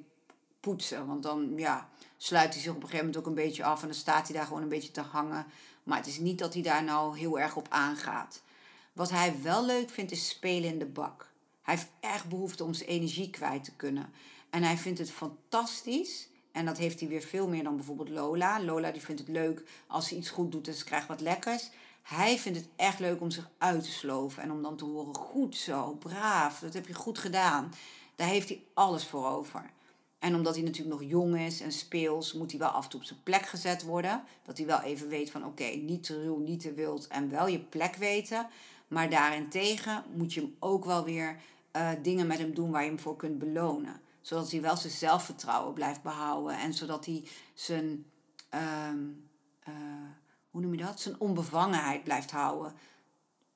poetsen. 0.61 1.07
Want 1.07 1.23
dan 1.23 1.53
ja, 1.57 1.89
sluit 2.17 2.53
hij 2.53 2.63
zich 2.63 2.71
op 2.71 2.77
een 2.77 2.83
gegeven 2.83 3.07
moment 3.07 3.23
ook 3.23 3.27
een 3.27 3.45
beetje 3.45 3.65
af 3.65 3.81
en 3.81 3.89
dan 3.89 3.97
staat 3.97 4.29
hij 4.29 4.37
daar 4.37 4.47
gewoon 4.47 4.63
een 4.63 4.69
beetje 4.69 4.91
te 4.91 5.01
hangen. 5.01 5.47
Maar 5.83 5.99
het 5.99 6.07
is 6.07 6.19
niet 6.19 6.39
dat 6.39 6.55
hij 6.55 6.63
daar 6.63 6.85
nou 6.85 7.19
heel 7.19 7.39
erg 7.39 7.57
op 7.57 7.67
aangaat. 7.71 8.43
Wat 8.93 9.11
hij 9.11 9.35
wel 9.43 9.65
leuk 9.65 9.91
vindt 9.91 10.13
is 10.13 10.29
spelen 10.29 10.71
in 10.71 10.79
de 10.79 10.87
bak. 10.87 11.33
Hij 11.65 11.75
heeft 11.75 11.91
echt 12.01 12.29
behoefte 12.29 12.65
om 12.65 12.75
zijn 12.75 12.89
energie 12.89 13.31
kwijt 13.31 13.65
te 13.65 13.75
kunnen. 13.77 14.13
En 14.51 14.63
hij 14.63 14.77
vindt 14.77 14.99
het 14.99 15.11
fantastisch. 15.11 16.29
En 16.53 16.65
dat 16.65 16.79
heeft 16.79 17.01
hij 17.01 17.09
weer 17.09 17.23
veel 17.23 17.49
meer 17.49 17.63
dan 17.63 17.77
bijvoorbeeld 17.77 18.09
Lola. 18.09 18.63
Lola 18.63 18.91
die 18.91 19.03
vindt 19.03 19.21
het 19.21 19.31
leuk 19.31 19.63
als 19.87 20.09
ze 20.09 20.17
iets 20.17 20.31
goed 20.31 20.53
doet 20.53 20.69
en 20.69 20.75
ze 20.75 20.85
krijgt 20.85 21.09
wat 21.09 21.21
lekkers. 21.21 21.71
Hij 22.03 22.39
vindt 22.39 22.59
het 22.59 22.69
echt 22.77 22.99
leuk 22.99 23.21
om 23.21 23.31
zich 23.31 23.51
uit 23.59 23.85
te 23.85 23.91
sloven. 23.91 24.43
En 24.43 24.53
om 24.53 24.63
dan 24.63 24.77
te 24.77 24.85
horen, 24.85 25.15
goed 25.15 25.57
zo, 25.57 25.93
braaf, 25.93 26.59
dat 26.59 26.75
heb 26.75 26.87
je 26.87 26.95
goed 26.95 27.19
gedaan. 27.19 27.73
Daar 28.17 28.29
heeft 28.29 28.49
hij 28.49 28.63
alles 28.75 29.07
voor 29.07 29.27
over. 29.27 29.71
En 30.19 30.35
omdat 30.35 30.55
hij 30.55 30.65
natuurlijk 30.65 31.01
nog 31.01 31.11
jong 31.11 31.39
is 31.39 31.61
en 31.61 31.73
speels, 31.73 32.33
moet 32.33 32.51
hij 32.51 32.61
wel 32.61 32.69
af 32.69 32.85
en 32.85 32.91
toe 32.91 33.01
op 33.01 33.07
zijn 33.07 33.23
plek 33.23 33.47
gezet 33.47 33.83
worden. 33.83 34.23
Dat 34.45 34.57
hij 34.57 34.67
wel 34.67 34.81
even 34.81 35.09
weet 35.09 35.31
van 35.31 35.47
oké, 35.47 35.65
niet 35.65 36.03
te 36.03 36.23
ruw, 36.23 36.39
niet 36.39 36.61
te 36.61 36.73
wild 36.73 37.07
en 37.07 37.31
wel 37.31 37.47
je 37.47 37.59
plek 37.59 37.95
weten. 37.95 38.47
Maar 38.89 39.11
daarentegen 39.11 40.05
moet 40.15 40.33
je 40.33 40.41
hem 40.41 40.57
ook 40.59 40.85
wel 40.85 41.05
weer 41.05 41.41
uh, 41.77 41.91
dingen 42.03 42.27
met 42.27 42.39
hem 42.39 42.55
doen 42.55 42.71
waar 42.71 42.83
je 42.83 42.89
hem 42.89 42.99
voor 42.99 43.17
kunt 43.17 43.39
belonen. 43.39 44.01
Zodat 44.21 44.51
hij 44.51 44.61
wel 44.61 44.77
zijn 44.77 44.93
zelfvertrouwen 44.93 45.75
blijft 45.75 46.03
behouden 46.03 46.59
en 46.59 46.75
zodat 46.75 47.07
hij 47.07 47.25
zijn, 47.55 48.07
um, 48.55 49.29
hoe 50.51 50.61
noem 50.61 50.75
je 50.75 50.85
dat? 50.85 51.01
Zijn 51.01 51.21
onbevangenheid 51.21 52.05
blijft 52.05 52.31
houden. 52.31 52.73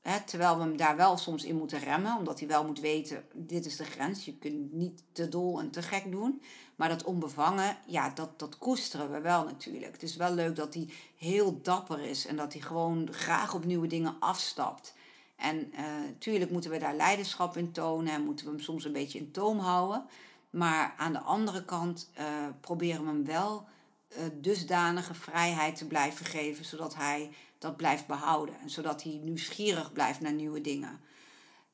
Hè, 0.00 0.20
terwijl 0.20 0.56
we 0.56 0.62
hem 0.62 0.76
daar 0.76 0.96
wel 0.96 1.16
soms 1.16 1.44
in 1.44 1.56
moeten 1.56 1.78
remmen, 1.78 2.16
omdat 2.16 2.38
hij 2.38 2.48
wel 2.48 2.64
moet 2.64 2.80
weten, 2.80 3.25
dit 3.34 3.66
is 3.66 3.76
de 3.76 3.84
grens. 3.84 4.25
Je 4.25 4.38
kunt 4.38 4.72
niet 4.72 5.02
te 5.12 5.28
dol 5.28 5.60
en 5.60 5.70
te 5.70 5.82
gek 5.82 6.10
doen. 6.10 6.42
Maar 6.76 6.88
dat 6.88 7.04
onbevangen, 7.04 7.76
ja, 7.87 8.10
dat, 8.10 8.38
dat 8.38 8.58
koesteren 8.58 9.10
we 9.10 9.20
wel 9.20 9.44
natuurlijk. 9.44 9.92
Het 9.92 10.02
is 10.02 10.16
wel 10.16 10.34
leuk 10.34 10.56
dat 10.56 10.75
hij 10.75 10.88
heel 11.16 11.62
dapper 11.62 12.00
is 12.00 12.26
en 12.26 12.37
dat 12.37 12.52
hij 12.52 12.62
gewoon 12.62 13.08
graag 13.12 13.54
op 13.54 13.64
nieuwe 13.64 13.87
dingen 13.87 14.16
afstapt. 14.18 14.94
En 15.38 15.73
natuurlijk 16.07 16.47
eh, 16.47 16.52
moeten 16.52 16.71
we 16.71 16.78
daar 16.78 16.95
leiderschap 16.95 17.57
in 17.57 17.73
tonen 17.73 18.12
en 18.12 18.25
moeten 18.25 18.45
we 18.45 18.50
hem 18.50 18.61
soms 18.61 18.85
een 18.85 18.92
beetje 18.92 19.18
in 19.18 19.30
toom 19.30 19.59
houden. 19.59 20.07
Maar 20.50 20.95
aan 20.97 21.12
de 21.12 21.21
andere 21.21 21.64
kant 21.64 22.11
uh, 22.18 22.25
proberen 22.61 23.00
we 23.00 23.07
hem 23.07 23.25
wel 23.25 23.66
uh, 24.11 24.18
dusdanige 24.35 25.14
vrijheid 25.14 25.76
te 25.76 25.87
blijven 25.87 26.26
geven, 26.26 26.64
zodat 26.64 26.95
hij 26.95 27.30
dat 27.59 27.76
blijft 27.76 28.07
behouden. 28.07 28.54
En 28.61 28.71
zodat 28.71 29.02
hij 29.02 29.21
nieuwsgierig 29.25 29.92
blijft 29.92 30.21
naar 30.21 30.33
nieuwe 30.33 30.61
dingen. 30.61 31.00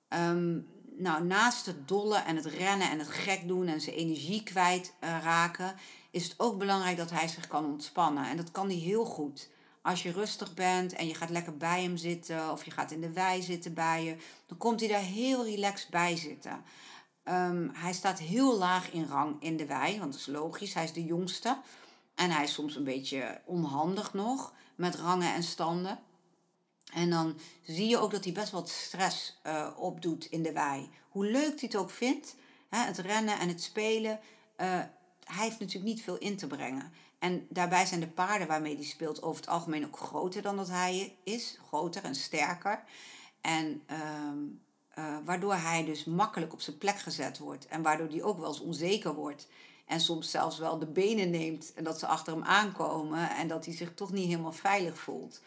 Ehm, 0.08 0.58
nou, 0.96 1.24
naast 1.24 1.66
het 1.66 1.88
dolle 1.88 2.18
en 2.18 2.36
het 2.36 2.46
rennen 2.46 2.90
en 2.90 2.98
het 2.98 3.08
gek 3.08 3.48
doen 3.48 3.66
en 3.66 3.80
zijn 3.80 3.96
energie 3.96 4.42
kwijt 4.42 4.94
raken, 5.00 5.74
is 6.10 6.24
het 6.24 6.34
ook 6.36 6.58
belangrijk 6.58 6.96
dat 6.96 7.10
hij 7.10 7.28
zich 7.28 7.46
kan 7.46 7.64
ontspannen. 7.64 8.28
En 8.28 8.36
dat 8.36 8.50
kan 8.50 8.66
hij 8.66 8.76
heel 8.76 9.04
goed. 9.04 9.48
Als 9.84 10.02
je 10.02 10.12
rustig 10.12 10.54
bent 10.54 10.92
en 10.92 11.06
je 11.06 11.14
gaat 11.14 11.30
lekker 11.30 11.56
bij 11.56 11.82
hem 11.82 11.96
zitten 11.96 12.50
of 12.50 12.64
je 12.64 12.70
gaat 12.70 12.90
in 12.90 13.00
de 13.00 13.12
wei 13.12 13.42
zitten 13.42 13.74
bij 13.74 14.04
je, 14.04 14.16
dan 14.46 14.58
komt 14.58 14.80
hij 14.80 14.88
daar 14.88 15.00
heel 15.00 15.44
relaxed 15.44 15.90
bij 15.90 16.16
zitten. 16.16 16.64
Um, 17.24 17.70
hij 17.74 17.92
staat 17.92 18.18
heel 18.18 18.58
laag 18.58 18.90
in 18.90 19.06
rang 19.06 19.42
in 19.42 19.56
de 19.56 19.66
wei, 19.66 19.98
want 19.98 20.12
dat 20.12 20.20
is 20.20 20.26
logisch, 20.26 20.74
hij 20.74 20.84
is 20.84 20.92
de 20.92 21.04
jongste. 21.04 21.58
En 22.14 22.30
hij 22.30 22.44
is 22.44 22.52
soms 22.52 22.76
een 22.76 22.84
beetje 22.84 23.40
onhandig 23.44 24.12
nog 24.12 24.52
met 24.74 24.94
rangen 24.94 25.34
en 25.34 25.42
standen. 25.42 25.98
En 26.92 27.10
dan 27.10 27.38
zie 27.62 27.88
je 27.88 27.98
ook 27.98 28.10
dat 28.10 28.24
hij 28.24 28.32
best 28.32 28.50
wat 28.50 28.68
stress 28.68 29.40
uh, 29.46 29.68
opdoet 29.76 30.24
in 30.24 30.42
de 30.42 30.52
wei. 30.52 30.90
Hoe 31.08 31.26
leuk 31.26 31.60
hij 31.60 31.68
het 31.72 31.76
ook 31.76 31.90
vindt, 31.90 32.36
hè, 32.68 32.78
het 32.78 32.98
rennen 32.98 33.38
en 33.38 33.48
het 33.48 33.62
spelen, 33.62 34.20
uh, 34.56 34.66
hij 35.24 35.44
heeft 35.44 35.60
natuurlijk 35.60 35.94
niet 35.94 36.02
veel 36.02 36.18
in 36.18 36.36
te 36.36 36.46
brengen. 36.46 36.92
En 37.24 37.46
daarbij 37.48 37.86
zijn 37.86 38.00
de 38.00 38.08
paarden 38.08 38.46
waarmee 38.46 38.74
hij 38.74 38.84
speelt 38.84 39.22
over 39.22 39.40
het 39.40 39.50
algemeen 39.50 39.86
ook 39.86 39.96
groter 39.96 40.42
dan 40.42 40.56
dat 40.56 40.68
hij 40.68 41.16
is. 41.22 41.58
Groter 41.66 42.04
en 42.04 42.14
sterker. 42.14 42.84
En 43.40 43.82
uh, 44.98 45.16
waardoor 45.24 45.54
hij 45.54 45.84
dus 45.84 46.04
makkelijk 46.04 46.52
op 46.52 46.60
zijn 46.60 46.78
plek 46.78 46.98
gezet 46.98 47.38
wordt. 47.38 47.66
En 47.66 47.82
waardoor 47.82 48.08
hij 48.08 48.22
ook 48.22 48.38
wel 48.38 48.48
eens 48.48 48.60
onzeker 48.60 49.14
wordt. 49.14 49.48
En 49.86 50.00
soms 50.00 50.30
zelfs 50.30 50.58
wel 50.58 50.78
de 50.78 50.86
benen 50.86 51.30
neemt 51.30 51.72
en 51.74 51.84
dat 51.84 51.98
ze 51.98 52.06
achter 52.06 52.32
hem 52.32 52.44
aankomen. 52.44 53.30
En 53.30 53.48
dat 53.48 53.64
hij 53.64 53.74
zich 53.74 53.94
toch 53.94 54.12
niet 54.12 54.26
helemaal 54.26 54.52
veilig 54.52 54.98
voelt. 54.98 55.42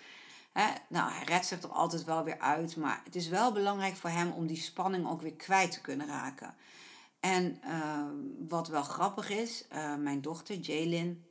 Nou, 0.89 1.11
hij 1.11 1.23
redt 1.23 1.45
zich 1.45 1.61
er 1.61 1.69
altijd 1.69 2.03
wel 2.03 2.23
weer 2.23 2.39
uit. 2.39 2.75
Maar 2.75 3.01
het 3.03 3.15
is 3.15 3.27
wel 3.27 3.51
belangrijk 3.51 3.95
voor 3.95 4.09
hem 4.09 4.31
om 4.31 4.47
die 4.47 4.57
spanning 4.57 5.09
ook 5.09 5.21
weer 5.21 5.35
kwijt 5.35 5.71
te 5.71 5.81
kunnen 5.81 6.07
raken. 6.07 6.55
En 7.19 7.61
uh, 7.65 8.03
wat 8.47 8.67
wel 8.67 8.83
grappig 8.83 9.29
is, 9.29 9.65
uh, 9.73 9.95
mijn 9.95 10.21
dochter 10.21 10.55
Jaylin, 10.55 11.25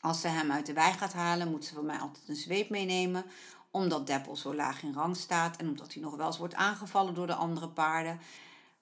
als 0.00 0.20
ze 0.20 0.28
hem 0.28 0.50
uit 0.50 0.66
de 0.66 0.72
wei 0.72 0.92
gaat 0.92 1.12
halen, 1.12 1.50
moet 1.50 1.64
ze 1.64 1.74
van 1.74 1.86
mij 1.86 1.98
altijd 1.98 2.28
een 2.28 2.36
zweep 2.36 2.70
meenemen. 2.70 3.24
Omdat 3.70 4.06
Deppel 4.06 4.36
zo 4.36 4.54
laag 4.54 4.82
in 4.82 4.92
rang 4.92 5.16
staat 5.16 5.56
en 5.56 5.68
omdat 5.68 5.92
hij 5.92 6.02
nog 6.02 6.16
wel 6.16 6.26
eens 6.26 6.38
wordt 6.38 6.54
aangevallen 6.54 7.14
door 7.14 7.26
de 7.26 7.34
andere 7.34 7.68
paarden. 7.68 8.20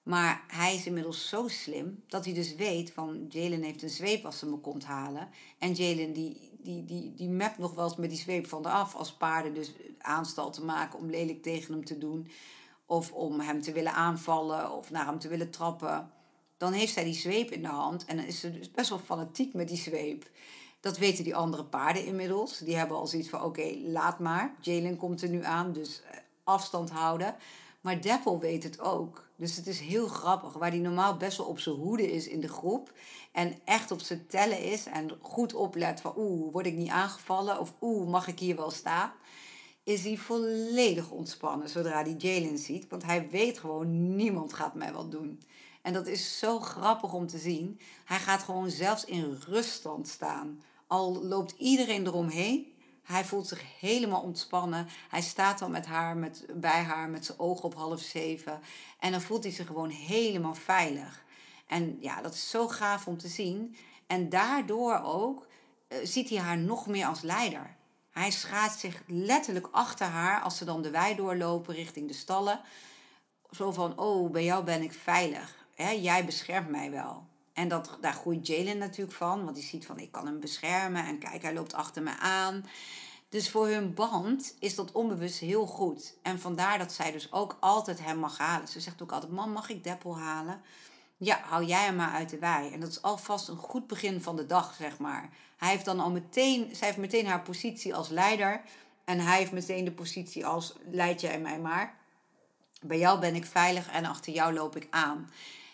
Maar 0.03 0.43
hij 0.47 0.75
is 0.75 0.85
inmiddels 0.85 1.29
zo 1.29 1.47
slim 1.47 2.03
dat 2.07 2.25
hij 2.25 2.33
dus 2.33 2.55
weet 2.55 2.91
van 2.91 3.25
Jalen 3.29 3.61
heeft 3.61 3.81
een 3.81 3.89
zweep 3.89 4.25
als 4.25 4.39
ze 4.39 4.45
me 4.45 4.57
komt 4.57 4.85
halen. 4.85 5.29
En 5.59 5.73
Jalen 5.73 6.13
die, 6.13 6.51
die, 6.59 6.85
die, 6.85 7.13
die 7.13 7.29
mapt 7.29 7.57
nog 7.57 7.73
wel 7.73 7.83
eens 7.85 7.95
met 7.95 8.09
die 8.09 8.19
zweep 8.19 8.47
van 8.47 8.61
de 8.61 8.69
af 8.69 8.95
als 8.95 9.13
paarden 9.13 9.53
dus 9.53 9.71
aanstal 9.97 10.51
te 10.51 10.63
maken 10.63 10.99
om 10.99 11.09
lelijk 11.09 11.43
tegen 11.43 11.73
hem 11.73 11.85
te 11.85 11.97
doen. 11.97 12.29
Of 12.85 13.11
om 13.11 13.39
hem 13.39 13.61
te 13.61 13.71
willen 13.71 13.93
aanvallen 13.93 14.71
of 14.71 14.91
naar 14.91 15.05
hem 15.05 15.19
te 15.19 15.27
willen 15.27 15.49
trappen. 15.49 16.11
Dan 16.57 16.73
heeft 16.73 16.93
zij 16.93 17.03
die 17.03 17.13
zweep 17.13 17.51
in 17.51 17.61
de 17.61 17.67
hand 17.67 18.05
en 18.05 18.15
dan 18.15 18.25
is 18.25 18.39
ze 18.39 18.51
dus 18.51 18.71
best 18.71 18.89
wel 18.89 18.99
fanatiek 18.99 19.53
met 19.53 19.67
die 19.67 19.77
zweep. 19.77 20.29
Dat 20.79 20.97
weten 20.97 21.23
die 21.23 21.35
andere 21.35 21.65
paarden 21.65 22.05
inmiddels. 22.05 22.57
Die 22.57 22.75
hebben 22.75 22.97
al 22.97 23.07
zoiets 23.07 23.29
van: 23.29 23.43
oké, 23.43 23.75
laat 23.85 24.19
maar. 24.19 24.55
Jalen 24.61 24.97
komt 24.97 25.21
er 25.21 25.29
nu 25.29 25.43
aan, 25.43 25.73
dus 25.73 26.01
eh, 26.01 26.17
afstand 26.43 26.89
houden. 26.89 27.35
Maar 27.81 28.01
Deppel 28.01 28.39
weet 28.39 28.63
het 28.63 28.79
ook. 28.79 29.27
Dus 29.35 29.55
het 29.55 29.67
is 29.67 29.79
heel 29.79 30.07
grappig. 30.07 30.53
Waar 30.53 30.69
hij 30.69 30.79
normaal 30.79 31.17
best 31.17 31.37
wel 31.37 31.47
op 31.47 31.59
zijn 31.59 31.75
hoede 31.75 32.11
is 32.11 32.27
in 32.27 32.39
de 32.39 32.47
groep. 32.47 32.91
En 33.31 33.59
echt 33.65 33.91
op 33.91 33.99
zijn 33.99 34.27
tellen 34.27 34.63
is. 34.63 34.85
En 34.85 35.17
goed 35.21 35.53
oplet 35.53 36.01
van 36.01 36.13
oeh, 36.17 36.51
word 36.51 36.65
ik 36.65 36.75
niet 36.75 36.89
aangevallen? 36.89 37.59
Of 37.59 37.73
oeh, 37.81 38.09
mag 38.09 38.27
ik 38.27 38.39
hier 38.39 38.55
wel 38.55 38.71
staan? 38.71 39.11
Is 39.83 40.03
hij 40.03 40.17
volledig 40.17 41.11
ontspannen 41.11 41.69
zodra 41.69 42.03
hij 42.03 42.15
Jalen 42.17 42.57
ziet. 42.57 42.87
Want 42.89 43.03
hij 43.03 43.29
weet 43.29 43.59
gewoon, 43.59 44.15
niemand 44.15 44.53
gaat 44.53 44.75
mij 44.75 44.93
wat 44.93 45.11
doen. 45.11 45.41
En 45.81 45.93
dat 45.93 46.07
is 46.07 46.39
zo 46.39 46.59
grappig 46.59 47.13
om 47.13 47.27
te 47.27 47.37
zien. 47.37 47.79
Hij 48.05 48.19
gaat 48.19 48.43
gewoon 48.43 48.69
zelfs 48.69 49.05
in 49.05 49.37
ruststand 49.47 50.07
staan. 50.07 50.61
Al 50.89 51.23
loopt 51.23 51.55
iedereen 51.57 52.05
eromheen, 52.05 52.73
hij 53.03 53.25
voelt 53.25 53.47
zich 53.47 53.63
helemaal 53.79 54.21
ontspannen. 54.21 54.87
Hij 55.09 55.21
staat 55.21 55.59
dan 55.59 55.71
met 55.71 55.85
haar, 55.85 56.17
met, 56.17 56.45
bij 56.53 56.81
haar 56.81 57.09
met 57.09 57.25
zijn 57.25 57.39
ogen 57.39 57.63
op 57.63 57.75
half 57.75 57.99
zeven. 57.99 58.61
En 58.99 59.11
dan 59.11 59.21
voelt 59.21 59.43
hij 59.43 59.51
zich 59.51 59.67
gewoon 59.67 59.89
helemaal 59.89 60.55
veilig. 60.55 61.23
En 61.67 61.97
ja, 61.99 62.21
dat 62.21 62.33
is 62.33 62.49
zo 62.49 62.67
gaaf 62.67 63.07
om 63.07 63.17
te 63.17 63.27
zien. 63.27 63.75
En 64.07 64.29
daardoor 64.29 65.01
ook 65.03 65.47
uh, 65.89 65.97
ziet 66.03 66.29
hij 66.29 66.37
haar 66.37 66.57
nog 66.57 66.87
meer 66.87 67.05
als 67.05 67.21
leider. 67.21 67.75
Hij 68.11 68.31
schaat 68.31 68.79
zich 68.79 69.03
letterlijk 69.07 69.67
achter 69.71 70.07
haar 70.07 70.41
als 70.41 70.57
ze 70.57 70.65
dan 70.65 70.81
de 70.81 70.89
wei 70.89 71.15
doorlopen 71.15 71.75
richting 71.75 72.07
de 72.07 72.13
stallen. 72.13 72.61
Zo 73.51 73.71
van, 73.71 73.99
oh, 73.99 74.31
bij 74.31 74.43
jou 74.43 74.63
ben 74.63 74.81
ik 74.81 74.93
veilig. 74.93 75.65
Hè? 75.75 75.89
Jij 75.89 76.25
beschermt 76.25 76.69
mij 76.69 76.91
wel. 76.91 77.27
En 77.53 77.67
dat, 77.67 77.97
daar 78.01 78.13
groeit 78.13 78.47
Jalen 78.47 78.77
natuurlijk 78.77 79.17
van, 79.17 79.43
want 79.43 79.55
die 79.55 79.65
ziet 79.65 79.85
van 79.85 79.99
ik 79.99 80.11
kan 80.11 80.25
hem 80.25 80.39
beschermen 80.39 81.05
en 81.05 81.19
kijk, 81.19 81.41
hij 81.41 81.53
loopt 81.53 81.73
achter 81.73 82.03
me 82.03 82.17
aan. 82.17 82.65
Dus 83.29 83.49
voor 83.49 83.67
hun 83.67 83.93
band 83.93 84.55
is 84.59 84.75
dat 84.75 84.91
onbewust 84.91 85.39
heel 85.39 85.65
goed. 85.65 86.17
En 86.21 86.39
vandaar 86.39 86.77
dat 86.77 86.91
zij 86.91 87.11
dus 87.11 87.31
ook 87.31 87.57
altijd 87.59 87.99
hem 88.03 88.17
mag 88.17 88.37
halen. 88.37 88.67
Ze 88.67 88.79
zegt 88.79 89.01
ook 89.01 89.11
altijd, 89.11 89.31
man 89.31 89.51
mag 89.51 89.69
ik 89.69 89.83
Deppel 89.83 90.17
halen? 90.17 90.61
Ja, 91.17 91.39
hou 91.43 91.65
jij 91.65 91.83
hem 91.83 91.95
maar 91.95 92.11
uit 92.11 92.29
de 92.29 92.39
wei. 92.39 92.71
En 92.73 92.79
dat 92.79 92.89
is 92.89 93.01
alvast 93.01 93.47
een 93.47 93.57
goed 93.57 93.87
begin 93.87 94.21
van 94.21 94.35
de 94.35 94.45
dag, 94.45 94.75
zeg 94.75 94.97
maar. 94.97 95.29
Hij 95.57 95.69
heeft 95.69 95.85
dan 95.85 95.99
al 95.99 96.11
meteen, 96.11 96.75
zij 96.75 96.87
heeft 96.87 96.99
meteen 96.99 97.27
haar 97.27 97.41
positie 97.41 97.95
als 97.95 98.09
leider. 98.09 98.61
En 99.05 99.19
hij 99.19 99.37
heeft 99.37 99.51
meteen 99.51 99.85
de 99.85 99.91
positie 99.91 100.45
als 100.45 100.75
leid 100.91 101.21
jij 101.21 101.39
mij 101.39 101.59
maar. 101.59 101.97
Bij 102.81 102.97
jou 102.97 103.19
ben 103.19 103.35
ik 103.35 103.45
veilig 103.45 103.89
en 103.89 104.05
achter 104.05 104.33
jou 104.33 104.53
loop 104.53 104.75
ik 104.75 104.87
aan. 104.89 105.29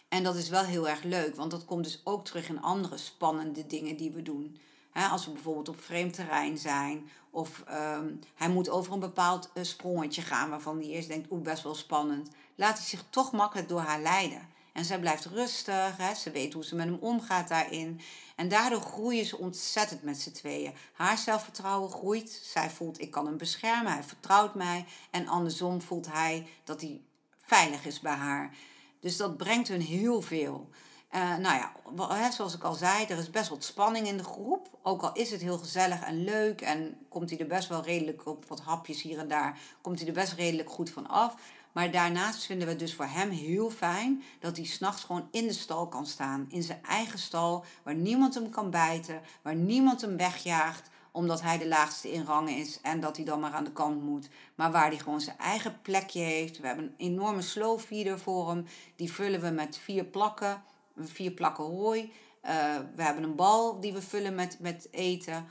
En 0.09 0.23
dat 0.23 0.35
is 0.35 0.49
wel 0.49 0.63
heel 0.63 0.89
erg 0.89 1.03
leuk, 1.03 1.35
want 1.35 1.51
dat 1.51 1.65
komt 1.65 1.83
dus 1.83 2.01
ook 2.03 2.25
terug 2.25 2.49
in 2.49 2.61
andere 2.61 2.97
spannende 2.97 3.67
dingen 3.67 3.97
die 3.97 4.11
we 4.11 4.21
doen. 4.21 4.59
als 4.93 5.25
we 5.25 5.31
bijvoorbeeld 5.31 5.69
op 5.69 5.81
vreemd 5.81 6.13
terrein 6.13 6.57
zijn, 6.57 7.09
of 7.29 7.63
um, 7.71 8.19
hij 8.35 8.49
moet 8.49 8.69
over 8.69 8.93
een 8.93 8.99
bepaald 8.99 9.49
uh, 9.53 9.63
sprongetje 9.63 10.21
gaan 10.21 10.49
waarvan 10.49 10.77
hij 10.77 10.87
eerst 10.87 11.07
denkt, 11.07 11.31
oeh, 11.31 11.41
best 11.41 11.63
wel 11.63 11.75
spannend. 11.75 12.29
Laat 12.55 12.77
hij 12.77 12.87
zich 12.87 13.03
toch 13.09 13.31
makkelijk 13.31 13.69
door 13.69 13.79
haar 13.79 14.01
leiden. 14.01 14.53
En 14.73 14.85
zij 14.85 14.99
blijft 14.99 15.25
rustig, 15.25 16.17
ze 16.17 16.31
weet 16.31 16.53
hoe 16.53 16.65
ze 16.65 16.75
met 16.75 16.85
hem 16.85 16.97
omgaat 16.99 17.47
daarin. 17.47 18.01
En 18.35 18.47
daardoor 18.47 18.81
groeien 18.81 19.25
ze 19.25 19.37
ontzettend 19.37 20.03
met 20.03 20.21
z'n 20.21 20.31
tweeën. 20.31 20.73
Haar 20.93 21.17
zelfvertrouwen 21.17 21.89
groeit. 21.89 22.41
Zij 22.43 22.69
voelt, 22.69 23.01
ik 23.01 23.11
kan 23.11 23.25
hem 23.25 23.37
beschermen, 23.37 23.91
hij 23.91 24.03
vertrouwt 24.03 24.55
mij. 24.55 24.85
En 25.11 25.27
andersom 25.27 25.81
voelt 25.81 26.11
hij 26.11 26.47
dat 26.63 26.81
hij 26.81 27.01
veilig 27.39 27.85
is 27.85 27.99
bij 27.99 28.13
haar. 28.13 28.53
Dus 29.05 29.17
dat 29.17 29.37
brengt 29.37 29.67
hun 29.67 29.81
heel 29.81 30.21
veel. 30.21 30.69
Uh, 31.15 31.35
nou 31.37 31.57
ja, 31.57 32.31
zoals 32.31 32.55
ik 32.55 32.63
al 32.63 32.73
zei, 32.73 33.05
er 33.05 33.17
is 33.17 33.29
best 33.29 33.49
wat 33.49 33.63
spanning 33.63 34.07
in 34.07 34.17
de 34.17 34.23
groep. 34.23 34.69
Ook 34.81 35.01
al 35.01 35.13
is 35.13 35.31
het 35.31 35.41
heel 35.41 35.57
gezellig 35.57 36.01
en 36.01 36.23
leuk 36.23 36.61
en 36.61 36.97
komt 37.09 37.29
hij 37.29 37.39
er 37.39 37.47
best 37.47 37.67
wel 37.67 37.83
redelijk 37.83 38.25
op 38.25 38.45
wat 38.47 38.59
hapjes 38.59 39.01
hier 39.01 39.19
en 39.19 39.27
daar, 39.27 39.59
komt 39.81 39.99
hij 39.99 40.07
er 40.07 40.13
best 40.13 40.33
redelijk 40.33 40.69
goed 40.69 40.89
van 40.89 41.07
af. 41.07 41.35
Maar 41.71 41.91
daarnaast 41.91 42.45
vinden 42.45 42.65
we 42.65 42.73
het 42.73 42.81
dus 42.81 42.93
voor 42.93 43.05
hem 43.05 43.29
heel 43.29 43.69
fijn 43.69 44.23
dat 44.39 44.57
hij 44.57 44.65
s'nachts 44.65 45.03
gewoon 45.03 45.27
in 45.31 45.47
de 45.47 45.53
stal 45.53 45.87
kan 45.87 46.05
staan. 46.05 46.45
In 46.49 46.63
zijn 46.63 46.83
eigen 46.83 47.19
stal, 47.19 47.65
waar 47.83 47.95
niemand 47.95 48.33
hem 48.33 48.49
kan 48.49 48.69
bijten, 48.69 49.21
waar 49.41 49.55
niemand 49.55 50.01
hem 50.01 50.17
wegjaagt 50.17 50.89
omdat 51.15 51.41
hij 51.41 51.57
de 51.57 51.67
laagste 51.67 52.11
in 52.11 52.25
rang 52.25 52.49
is 52.49 52.81
en 52.81 52.99
dat 52.99 53.15
hij 53.15 53.25
dan 53.25 53.39
maar 53.39 53.51
aan 53.51 53.63
de 53.63 53.71
kant 53.71 54.03
moet. 54.03 54.29
Maar 54.55 54.71
waar 54.71 54.87
hij 54.87 54.97
gewoon 54.97 55.21
zijn 55.21 55.37
eigen 55.37 55.81
plekje 55.81 56.19
heeft. 56.19 56.59
We 56.59 56.67
hebben 56.67 56.85
een 56.85 56.93
enorme 56.97 57.41
slow 57.41 57.79
feeder 57.79 58.19
voor 58.19 58.49
hem. 58.49 58.65
Die 58.95 59.11
vullen 59.11 59.41
we 59.41 59.49
met 59.49 59.77
vier 59.77 60.03
plakken, 60.03 60.63
vier 60.97 61.31
plakken 61.31 61.63
hooi. 61.63 62.01
Uh, 62.01 62.51
we 62.95 63.03
hebben 63.03 63.23
een 63.23 63.35
bal 63.35 63.79
die 63.79 63.93
we 63.93 64.01
vullen 64.01 64.35
met, 64.35 64.57
met 64.59 64.87
eten. 64.91 65.45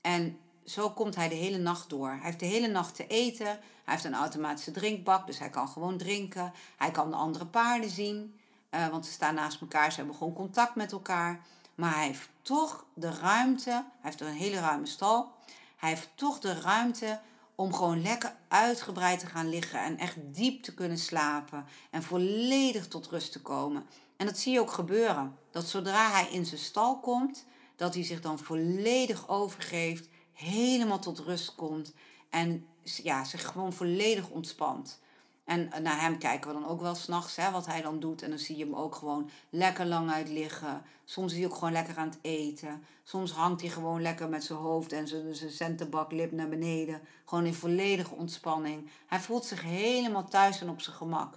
En 0.00 0.38
zo 0.64 0.90
komt 0.90 1.14
hij 1.14 1.28
de 1.28 1.34
hele 1.34 1.58
nacht 1.58 1.90
door. 1.90 2.08
Hij 2.08 2.20
heeft 2.22 2.40
de 2.40 2.46
hele 2.46 2.68
nacht 2.68 2.94
te 2.94 3.06
eten. 3.06 3.46
Hij 3.46 3.58
heeft 3.84 4.04
een 4.04 4.14
automatische 4.14 4.70
drinkbak, 4.70 5.26
dus 5.26 5.38
hij 5.38 5.50
kan 5.50 5.68
gewoon 5.68 5.96
drinken. 5.96 6.52
Hij 6.76 6.90
kan 6.90 7.10
de 7.10 7.16
andere 7.16 7.46
paarden 7.46 7.90
zien, 7.90 8.38
uh, 8.70 8.88
want 8.88 9.06
ze 9.06 9.12
staan 9.12 9.34
naast 9.34 9.60
elkaar. 9.60 9.90
Ze 9.90 9.96
hebben 9.96 10.16
gewoon 10.16 10.34
contact 10.34 10.74
met 10.74 10.92
elkaar. 10.92 11.46
Maar 11.78 11.94
hij 11.94 12.06
heeft 12.06 12.28
toch 12.42 12.84
de 12.94 13.10
ruimte, 13.10 13.70
hij 13.70 13.84
heeft 14.00 14.20
een 14.20 14.32
hele 14.32 14.60
ruime 14.60 14.86
stal. 14.86 15.32
Hij 15.76 15.88
heeft 15.88 16.08
toch 16.14 16.38
de 16.38 16.60
ruimte 16.60 17.20
om 17.54 17.74
gewoon 17.74 18.02
lekker 18.02 18.36
uitgebreid 18.48 19.18
te 19.18 19.26
gaan 19.26 19.48
liggen 19.48 19.80
en 19.80 19.98
echt 19.98 20.16
diep 20.20 20.62
te 20.62 20.74
kunnen 20.74 20.98
slapen 20.98 21.66
en 21.90 22.02
volledig 22.02 22.88
tot 22.88 23.06
rust 23.06 23.32
te 23.32 23.42
komen. 23.42 23.86
En 24.16 24.26
dat 24.26 24.38
zie 24.38 24.52
je 24.52 24.60
ook 24.60 24.70
gebeuren. 24.70 25.38
Dat 25.50 25.68
zodra 25.68 26.10
hij 26.10 26.28
in 26.30 26.46
zijn 26.46 26.60
stal 26.60 27.00
komt, 27.00 27.44
dat 27.76 27.94
hij 27.94 28.04
zich 28.04 28.20
dan 28.20 28.38
volledig 28.38 29.28
overgeeft, 29.28 30.08
helemaal 30.32 30.98
tot 30.98 31.18
rust 31.18 31.54
komt 31.54 31.94
en 32.30 32.66
ja, 32.82 33.24
zich 33.24 33.46
gewoon 33.46 33.72
volledig 33.72 34.28
ontspant. 34.28 35.00
En 35.48 35.72
eh, 35.72 35.80
naar 35.80 36.00
hem 36.00 36.18
kijken 36.18 36.48
we 36.48 36.60
dan 36.60 36.68
ook 36.68 36.80
wel 36.80 36.94
s'nachts, 36.94 37.36
wat 37.52 37.66
hij 37.66 37.82
dan 37.82 38.00
doet. 38.00 38.22
En 38.22 38.30
dan 38.30 38.38
zie 38.38 38.56
je 38.56 38.64
hem 38.64 38.74
ook 38.74 38.94
gewoon 38.94 39.30
lekker 39.50 39.86
lang 39.86 40.10
uit 40.10 40.28
liggen. 40.28 40.82
Soms 41.04 41.32
is 41.32 41.38
hij 41.38 41.46
ook 41.46 41.54
gewoon 41.54 41.72
lekker 41.72 41.96
aan 41.96 42.08
het 42.08 42.18
eten. 42.22 42.84
Soms 43.04 43.32
hangt 43.32 43.60
hij 43.60 43.70
gewoon 43.70 44.02
lekker 44.02 44.28
met 44.28 44.44
zijn 44.44 44.58
hoofd 44.58 44.92
en 44.92 45.08
zijn, 45.08 45.34
zijn 45.34 45.50
centerbaklip 45.50 46.32
naar 46.32 46.48
beneden. 46.48 47.00
Gewoon 47.24 47.46
in 47.46 47.54
volledige 47.54 48.14
ontspanning. 48.14 48.90
Hij 49.06 49.20
voelt 49.20 49.44
zich 49.44 49.62
helemaal 49.62 50.28
thuis 50.28 50.60
en 50.60 50.68
op 50.68 50.80
zijn 50.80 50.96
gemak. 50.96 51.36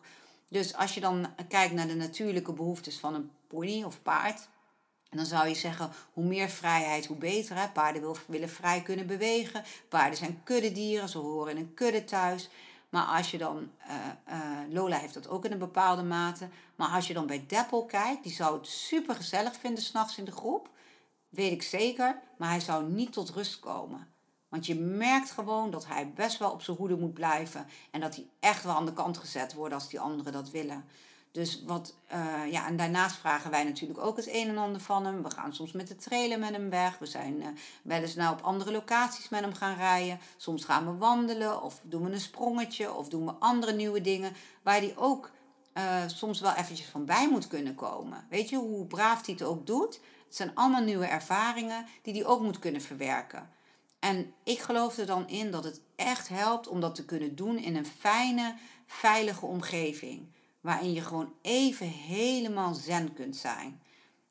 Dus 0.49 0.75
als 0.75 0.93
je 0.93 0.99
dan 0.99 1.27
kijkt 1.47 1.73
naar 1.73 1.87
de 1.87 1.95
natuurlijke 1.95 2.53
behoeftes 2.53 2.99
van 2.99 3.13
een 3.13 3.31
pony 3.47 3.83
of 3.83 4.01
paard, 4.01 4.47
dan 5.09 5.25
zou 5.25 5.47
je 5.47 5.55
zeggen, 5.55 5.91
hoe 6.13 6.25
meer 6.25 6.49
vrijheid, 6.49 7.05
hoe 7.05 7.17
beter. 7.17 7.55
Hè? 7.55 7.67
Paarden 7.67 8.15
willen 8.27 8.49
vrij 8.49 8.81
kunnen 8.81 9.07
bewegen. 9.07 9.63
Paarden 9.89 10.17
zijn 10.17 10.41
kuddedieren, 10.43 11.09
ze 11.09 11.17
horen 11.17 11.55
in 11.55 11.57
een 11.57 11.73
kudde 11.73 12.03
thuis. 12.03 12.49
Maar 12.91 13.05
als 13.05 13.31
je 13.31 13.37
dan, 13.37 13.71
uh, 13.87 13.95
uh, 14.29 14.73
Lola 14.73 14.97
heeft 14.97 15.13
dat 15.13 15.27
ook 15.27 15.45
in 15.45 15.51
een 15.51 15.57
bepaalde 15.57 16.03
mate. 16.03 16.49
Maar 16.75 16.89
als 16.89 17.07
je 17.07 17.13
dan 17.13 17.27
bij 17.27 17.45
Deppel 17.47 17.85
kijkt, 17.85 18.23
die 18.23 18.31
zou 18.31 18.57
het 18.57 18.67
super 18.67 19.15
gezellig 19.15 19.55
vinden 19.55 19.83
s'nachts 19.83 20.17
in 20.17 20.25
de 20.25 20.31
groep. 20.31 20.69
Weet 21.29 21.51
ik 21.51 21.61
zeker. 21.61 22.19
Maar 22.37 22.49
hij 22.49 22.59
zou 22.59 22.89
niet 22.89 23.13
tot 23.13 23.29
rust 23.29 23.59
komen. 23.59 24.07
Want 24.49 24.65
je 24.65 24.75
merkt 24.75 25.31
gewoon 25.31 25.71
dat 25.71 25.87
hij 25.87 26.13
best 26.13 26.37
wel 26.37 26.51
op 26.51 26.61
zijn 26.61 26.77
hoede 26.77 26.97
moet 26.97 27.13
blijven. 27.13 27.67
En 27.91 27.99
dat 28.01 28.15
hij 28.15 28.29
echt 28.39 28.63
wel 28.63 28.75
aan 28.75 28.85
de 28.85 28.93
kant 28.93 29.17
gezet 29.17 29.53
wordt 29.53 29.73
als 29.73 29.89
die 29.89 29.99
anderen 29.99 30.33
dat 30.33 30.49
willen. 30.49 30.85
Dus 31.31 31.63
wat, 31.65 31.93
uh, 32.13 32.51
ja, 32.51 32.67
en 32.67 32.75
daarnaast 32.77 33.15
vragen 33.15 33.51
wij 33.51 33.63
natuurlijk 33.63 33.99
ook 33.99 34.17
het 34.17 34.27
een 34.27 34.47
en 34.47 34.57
ander 34.57 34.81
van 34.81 35.05
hem. 35.05 35.23
We 35.23 35.31
gaan 35.31 35.53
soms 35.53 35.71
met 35.71 35.87
de 35.87 35.95
trailer 35.95 36.39
met 36.39 36.49
hem 36.49 36.69
weg. 36.69 36.97
We 36.97 37.05
zijn 37.05 37.41
uh, 37.41 37.47
wel 37.83 38.01
eens 38.01 38.15
nou 38.15 38.33
op 38.33 38.41
andere 38.41 38.71
locaties 38.71 39.29
met 39.29 39.41
hem 39.41 39.53
gaan 39.53 39.75
rijden. 39.75 40.19
Soms 40.37 40.65
gaan 40.65 40.85
we 40.85 40.97
wandelen 40.97 41.61
of 41.61 41.79
doen 41.83 42.03
we 42.03 42.11
een 42.11 42.19
sprongetje 42.19 42.93
of 42.93 43.09
doen 43.09 43.25
we 43.25 43.31
andere 43.31 43.73
nieuwe 43.73 44.01
dingen. 44.01 44.33
Waar 44.61 44.77
hij 44.77 44.93
ook 44.97 45.31
uh, 45.73 46.03
soms 46.07 46.39
wel 46.39 46.53
eventjes 46.53 46.87
van 46.87 47.05
bij 47.05 47.29
moet 47.29 47.47
kunnen 47.47 47.75
komen. 47.75 48.25
Weet 48.29 48.49
je, 48.49 48.55
hoe 48.55 48.85
braaf 48.85 49.25
hij 49.25 49.33
het 49.33 49.43
ook 49.43 49.67
doet. 49.67 49.99
Het 50.25 50.35
zijn 50.35 50.55
allemaal 50.55 50.83
nieuwe 50.83 51.05
ervaringen 51.05 51.85
die 52.01 52.13
hij 52.13 52.25
ook 52.25 52.41
moet 52.41 52.59
kunnen 52.59 52.81
verwerken. 52.81 53.49
En 53.99 54.33
ik 54.43 54.59
geloof 54.59 54.97
er 54.97 55.05
dan 55.05 55.27
in 55.27 55.51
dat 55.51 55.63
het 55.63 55.81
echt 55.95 56.27
helpt 56.27 56.67
om 56.67 56.79
dat 56.79 56.95
te 56.95 57.05
kunnen 57.05 57.35
doen 57.35 57.57
in 57.57 57.75
een 57.75 57.85
fijne, 57.85 58.55
veilige 58.85 59.45
omgeving 59.45 60.27
waarin 60.61 60.93
je 60.93 61.01
gewoon 61.01 61.33
even 61.41 61.87
helemaal 61.87 62.73
zen 62.73 63.13
kunt 63.13 63.35
zijn. 63.35 63.81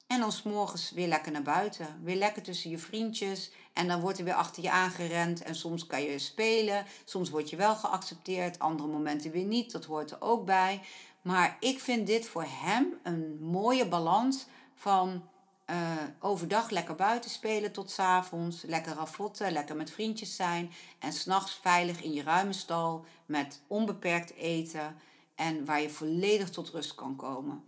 En 0.07 0.21
dan 0.21 0.33
s'morgens 0.33 0.91
weer 0.91 1.09
lekker 1.09 1.33
naar 1.33 1.43
buiten. 1.43 2.01
Weer 2.03 2.17
lekker 2.17 2.43
tussen 2.43 2.71
je 2.71 2.79
vriendjes. 2.79 3.51
En 3.73 3.89
dan 3.89 4.01
wordt 4.01 4.19
er 4.19 4.25
weer 4.25 4.35
achter 4.35 4.63
je 4.63 4.71
aangerend. 4.71 5.43
En 5.43 5.55
soms 5.55 5.87
kan 5.87 6.03
je 6.03 6.19
spelen. 6.19 6.87
Soms 7.05 7.31
word 7.31 7.51
je 7.51 7.57
wel 7.57 7.75
geaccepteerd. 7.75 8.59
Andere 8.59 8.89
momenten 8.89 9.31
weer 9.31 9.45
niet. 9.45 9.73
Dat 9.73 9.85
hoort 9.85 10.11
er 10.11 10.21
ook 10.21 10.45
bij. 10.45 10.81
Maar 11.23 11.57
ik 11.61 11.81
vind 11.81 12.07
dit 12.07 12.29
voor 12.29 12.45
hem 12.49 12.95
een 13.03 13.39
mooie 13.41 13.89
balans 13.89 14.47
van 14.75 15.29
uh, 15.71 15.77
overdag 16.21 16.71
lekker 16.71 16.95
buiten 16.95 17.31
spelen 17.31 17.73
tot 17.73 17.91
s 17.91 17.99
avonds. 17.99 18.63
Lekker 18.63 18.95
ravotten, 18.95 19.53
lekker 19.53 19.77
met 19.77 19.91
vriendjes 19.91 20.37
zijn. 20.37 20.71
En 20.99 21.13
s'nachts 21.13 21.59
veilig 21.63 22.03
in 22.03 22.13
je 22.13 22.23
ruime 22.23 22.53
stal 22.53 23.05
met 23.27 23.63
onbeperkt 23.67 24.35
eten 24.35 24.97
en 25.41 25.65
waar 25.65 25.81
je 25.81 25.91
volledig 25.91 26.51
tot 26.51 26.69
rust 26.69 26.95
kan 26.95 27.17
komen. 27.17 27.65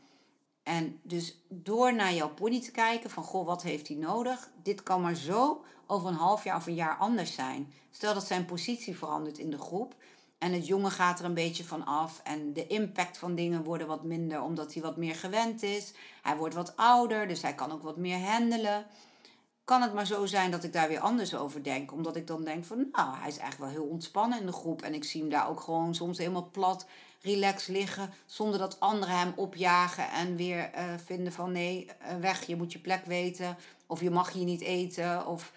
En 0.62 1.00
dus 1.02 1.40
door 1.48 1.94
naar 1.94 2.14
jouw 2.14 2.34
pony 2.34 2.60
te 2.60 2.70
kijken 2.70 3.10
van 3.10 3.24
goh, 3.24 3.46
wat 3.46 3.62
heeft 3.62 3.88
hij 3.88 3.96
nodig? 3.96 4.50
Dit 4.62 4.82
kan 4.82 5.00
maar 5.00 5.14
zo 5.14 5.64
over 5.86 6.08
een 6.08 6.14
half 6.14 6.44
jaar 6.44 6.56
of 6.56 6.66
een 6.66 6.74
jaar 6.74 6.96
anders 6.96 7.34
zijn. 7.34 7.72
Stel 7.90 8.14
dat 8.14 8.26
zijn 8.26 8.44
positie 8.44 8.96
verandert 8.96 9.38
in 9.38 9.50
de 9.50 9.58
groep 9.58 9.94
en 10.38 10.52
het 10.52 10.66
jongen 10.66 10.90
gaat 10.90 11.18
er 11.18 11.24
een 11.24 11.34
beetje 11.34 11.64
van 11.64 11.84
af 11.84 12.20
en 12.24 12.52
de 12.52 12.66
impact 12.66 13.18
van 13.18 13.34
dingen 13.34 13.64
worden 13.64 13.86
wat 13.86 14.04
minder 14.04 14.42
omdat 14.42 14.74
hij 14.74 14.82
wat 14.82 14.96
meer 14.96 15.14
gewend 15.14 15.62
is. 15.62 15.92
Hij 16.22 16.36
wordt 16.36 16.54
wat 16.54 16.76
ouder, 16.76 17.28
dus 17.28 17.42
hij 17.42 17.54
kan 17.54 17.72
ook 17.72 17.82
wat 17.82 17.96
meer 17.96 18.18
handelen. 18.18 18.86
Kan 19.64 19.82
het 19.82 19.94
maar 19.94 20.06
zo 20.06 20.26
zijn 20.26 20.50
dat 20.50 20.64
ik 20.64 20.72
daar 20.72 20.88
weer 20.88 21.00
anders 21.00 21.34
over 21.34 21.62
denk, 21.62 21.92
omdat 21.92 22.16
ik 22.16 22.26
dan 22.26 22.44
denk 22.44 22.64
van 22.64 22.88
nou, 22.92 23.16
hij 23.16 23.28
is 23.28 23.38
eigenlijk 23.38 23.72
wel 23.72 23.82
heel 23.82 23.90
ontspannen 23.90 24.40
in 24.40 24.46
de 24.46 24.52
groep 24.52 24.82
en 24.82 24.94
ik 24.94 25.04
zie 25.04 25.20
hem 25.20 25.30
daar 25.30 25.48
ook 25.48 25.60
gewoon 25.60 25.94
soms 25.94 26.18
helemaal 26.18 26.48
plat 26.50 26.86
relax 27.20 27.66
liggen, 27.66 28.10
zonder 28.26 28.58
dat 28.58 28.80
anderen 28.80 29.18
hem 29.18 29.32
opjagen 29.36 30.10
en 30.10 30.36
weer 30.36 30.70
uh, 30.74 30.84
vinden 31.04 31.32
van 31.32 31.52
nee, 31.52 31.86
uh, 31.86 32.16
weg, 32.16 32.46
je 32.46 32.56
moet 32.56 32.72
je 32.72 32.78
plek 32.78 33.04
weten, 33.04 33.56
of 33.86 34.00
je 34.00 34.10
mag 34.10 34.32
hier 34.32 34.44
niet 34.44 34.60
eten, 34.60 35.26
of 35.26 35.52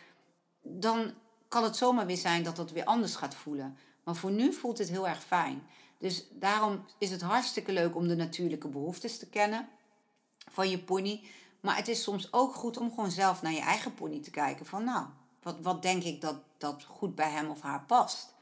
dan 0.62 1.14
kan 1.48 1.64
het 1.64 1.76
zomaar 1.76 2.06
weer 2.06 2.18
zijn 2.18 2.44
dat 2.44 2.56
dat 2.56 2.72
weer 2.72 2.84
anders 2.84 3.16
gaat 3.16 3.36
voelen. 3.36 3.78
Maar 4.04 4.16
voor 4.16 4.32
nu 4.32 4.54
voelt 4.54 4.78
het 4.78 4.90
heel 4.90 5.08
erg 5.08 5.24
fijn. 5.24 5.64
Dus 5.98 6.28
daarom 6.32 6.86
is 6.98 7.12
het 7.12 7.22
hartstikke 7.22 7.72
leuk 7.72 7.96
om 7.96 8.08
de 8.08 8.16
natuurlijke 8.16 8.68
behoeftes 8.68 9.18
te 9.18 9.30
kennen 9.30 9.68
van 10.52 10.70
je 10.70 10.80
pony. 10.80 11.24
Maar 11.66 11.76
het 11.76 11.88
is 11.88 12.04
soms 12.04 12.34
ook 12.34 12.54
goed 12.56 12.78
om 12.78 12.90
gewoon 12.90 13.12
zelf 13.12 13.42
naar 13.42 13.52
je 13.52 13.60
eigen 13.60 13.94
pony 13.94 14.20
te 14.20 14.30
kijken. 14.30 14.66
Van 14.66 14.84
nou, 14.84 15.06
wat, 15.42 15.56
wat 15.62 15.82
denk 15.82 16.04
ik 16.04 16.22
dat, 16.22 16.36
dat 16.58 16.84
goed 16.84 17.16
bij 17.16 17.30
hem 17.30 17.50
of 17.50 17.62
haar 17.62 17.84
past? 17.88 18.34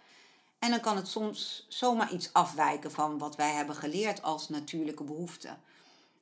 En 0.60 0.70
dan 0.70 0.80
kan 0.80 0.96
het 0.96 1.08
soms 1.08 1.66
zomaar 1.70 2.14
iets 2.14 2.34
afwijken 2.34 2.92
van 2.92 3.18
wat 3.18 3.36
wij 3.36 3.52
hebben 3.52 3.76
geleerd 3.76 4.22
als 4.22 4.50
natuurlijke 4.50 5.04
behoefte. 5.04 5.58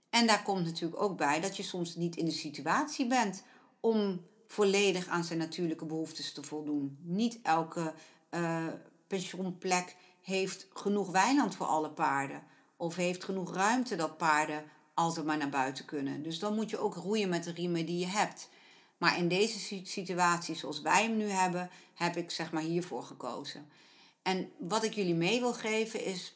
En 0.10 0.28
daar 0.28 0.44
komt 0.44 0.66
natuurlijk 0.66 1.02
ook 1.02 1.18
bij 1.18 1.40
dat 1.40 1.58
je 1.58 1.64
soms 1.64 1.96
niet 1.96 2.16
in 2.16 2.26
de 2.26 2.32
situatie 2.32 3.08
bent 3.08 3.44
om 3.80 4.26
volledig 4.48 5.08
aan 5.08 5.24
zijn 5.24 5.40
natuurlijke 5.40 5.86
behoeftes 5.86 6.34
te 6.34 6.44
voldoen. 6.44 6.98
Niet 7.02 7.40
elke 7.44 7.94
uh, 8.30 8.66
pensioenplek 9.08 9.96
heeft 10.22 10.68
genoeg 10.74 11.12
weiland 11.12 11.56
voor 11.56 11.66
alle 11.66 11.90
paarden. 11.90 12.44
Of 12.78 12.96
heeft 12.96 13.24
genoeg 13.24 13.54
ruimte 13.54 13.96
dat 13.96 14.18
paarden 14.18 14.64
altijd 15.02 15.26
maar 15.26 15.38
naar 15.38 15.50
buiten 15.50 15.86
kunnen. 15.86 16.24
Dus 16.24 16.40
dan 16.40 16.56
moet 16.56 16.70
je 16.70 16.78
ook 16.78 16.96
roeien 16.96 17.30
met 17.30 17.44
de 17.44 17.52
riemen 17.52 17.86
die 17.86 18.00
je 18.00 18.08
hebt. 18.08 18.50
Maar 18.98 19.18
in 19.18 19.28
deze 19.28 19.82
situatie 19.86 20.56
zoals 20.56 20.82
wij 20.82 21.04
hem 21.04 21.18
nu 21.18 21.30
hebben, 21.30 21.70
heb 21.94 22.18
ik 22.18 22.32
zeg 22.32 22.52
maar 22.52 22.62
hiervoor 22.62 23.04
gekozen. 23.04 23.70
En 24.22 24.52
wat 24.58 24.84
ik 24.84 24.94
jullie 24.94 25.16
mee 25.16 25.40
wil 25.40 25.54
geven 25.54 26.06
is, 26.06 26.36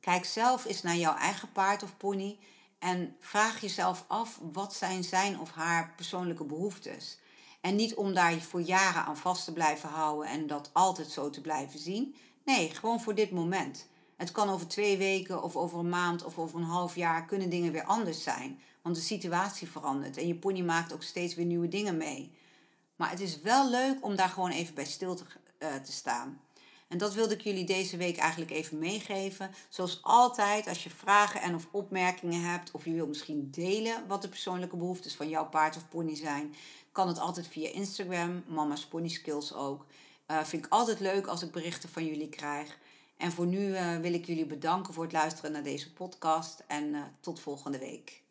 kijk 0.00 0.24
zelf 0.24 0.64
eens 0.64 0.82
naar 0.82 0.96
jouw 0.96 1.14
eigen 1.16 1.52
paard 1.52 1.82
of 1.82 1.96
pony 1.96 2.38
en 2.78 3.16
vraag 3.18 3.60
jezelf 3.60 4.04
af 4.08 4.38
wat 4.52 4.74
zijn 4.74 5.04
zijn 5.04 5.40
of 5.40 5.50
haar 5.50 5.92
persoonlijke 5.96 6.44
behoeftes. 6.44 7.18
En 7.60 7.76
niet 7.76 7.94
om 7.94 8.14
daar 8.14 8.40
voor 8.40 8.60
jaren 8.60 9.04
aan 9.04 9.16
vast 9.16 9.44
te 9.44 9.52
blijven 9.52 9.88
houden 9.88 10.28
en 10.28 10.46
dat 10.46 10.70
altijd 10.72 11.10
zo 11.10 11.30
te 11.30 11.40
blijven 11.40 11.78
zien. 11.78 12.16
Nee, 12.44 12.70
gewoon 12.70 13.00
voor 13.00 13.14
dit 13.14 13.30
moment. 13.30 13.86
Het 14.22 14.32
kan 14.32 14.48
over 14.48 14.68
twee 14.68 14.96
weken 14.96 15.42
of 15.42 15.56
over 15.56 15.78
een 15.78 15.88
maand 15.88 16.24
of 16.24 16.38
over 16.38 16.58
een 16.58 16.64
half 16.64 16.94
jaar 16.94 17.24
kunnen 17.24 17.50
dingen 17.50 17.72
weer 17.72 17.84
anders 17.84 18.22
zijn. 18.22 18.60
Want 18.82 18.96
de 18.96 19.02
situatie 19.02 19.68
verandert 19.68 20.16
en 20.16 20.26
je 20.26 20.34
pony 20.34 20.60
maakt 20.60 20.92
ook 20.92 21.02
steeds 21.02 21.34
weer 21.34 21.44
nieuwe 21.44 21.68
dingen 21.68 21.96
mee. 21.96 22.32
Maar 22.96 23.10
het 23.10 23.20
is 23.20 23.40
wel 23.40 23.70
leuk 23.70 24.04
om 24.04 24.16
daar 24.16 24.28
gewoon 24.28 24.50
even 24.50 24.74
bij 24.74 24.84
stil 24.84 25.14
te, 25.14 25.24
uh, 25.58 25.74
te 25.74 25.92
staan. 25.92 26.40
En 26.88 26.98
dat 26.98 27.14
wilde 27.14 27.34
ik 27.34 27.40
jullie 27.40 27.64
deze 27.64 27.96
week 27.96 28.16
eigenlijk 28.16 28.50
even 28.50 28.78
meegeven. 28.78 29.50
Zoals 29.68 29.98
altijd, 30.02 30.66
als 30.66 30.84
je 30.84 30.90
vragen 30.90 31.40
en 31.40 31.54
of 31.54 31.68
opmerkingen 31.70 32.42
hebt, 32.42 32.70
of 32.70 32.84
je 32.84 32.92
wil 32.92 33.06
misschien 33.06 33.48
delen 33.50 34.06
wat 34.06 34.22
de 34.22 34.28
persoonlijke 34.28 34.76
behoeftes 34.76 35.14
van 35.14 35.28
jouw 35.28 35.48
paard 35.48 35.76
of 35.76 35.88
pony 35.88 36.14
zijn, 36.14 36.54
kan 36.92 37.08
het 37.08 37.18
altijd 37.18 37.46
via 37.46 37.70
Instagram, 37.70 38.44
Mama's 38.46 38.86
Pony 38.86 39.08
Skills 39.08 39.54
ook. 39.54 39.86
Uh, 40.30 40.44
vind 40.44 40.64
ik 40.64 40.72
altijd 40.72 41.00
leuk 41.00 41.26
als 41.26 41.42
ik 41.42 41.50
berichten 41.50 41.88
van 41.88 42.06
jullie 42.06 42.28
krijg. 42.28 42.78
En 43.22 43.32
voor 43.32 43.46
nu 43.46 43.58
uh, 43.58 43.96
wil 43.96 44.12
ik 44.12 44.26
jullie 44.26 44.46
bedanken 44.46 44.94
voor 44.94 45.02
het 45.02 45.12
luisteren 45.12 45.52
naar 45.52 45.62
deze 45.62 45.92
podcast 45.92 46.64
en 46.66 46.84
uh, 46.84 46.98
tot 47.20 47.40
volgende 47.40 47.78
week. 47.78 48.22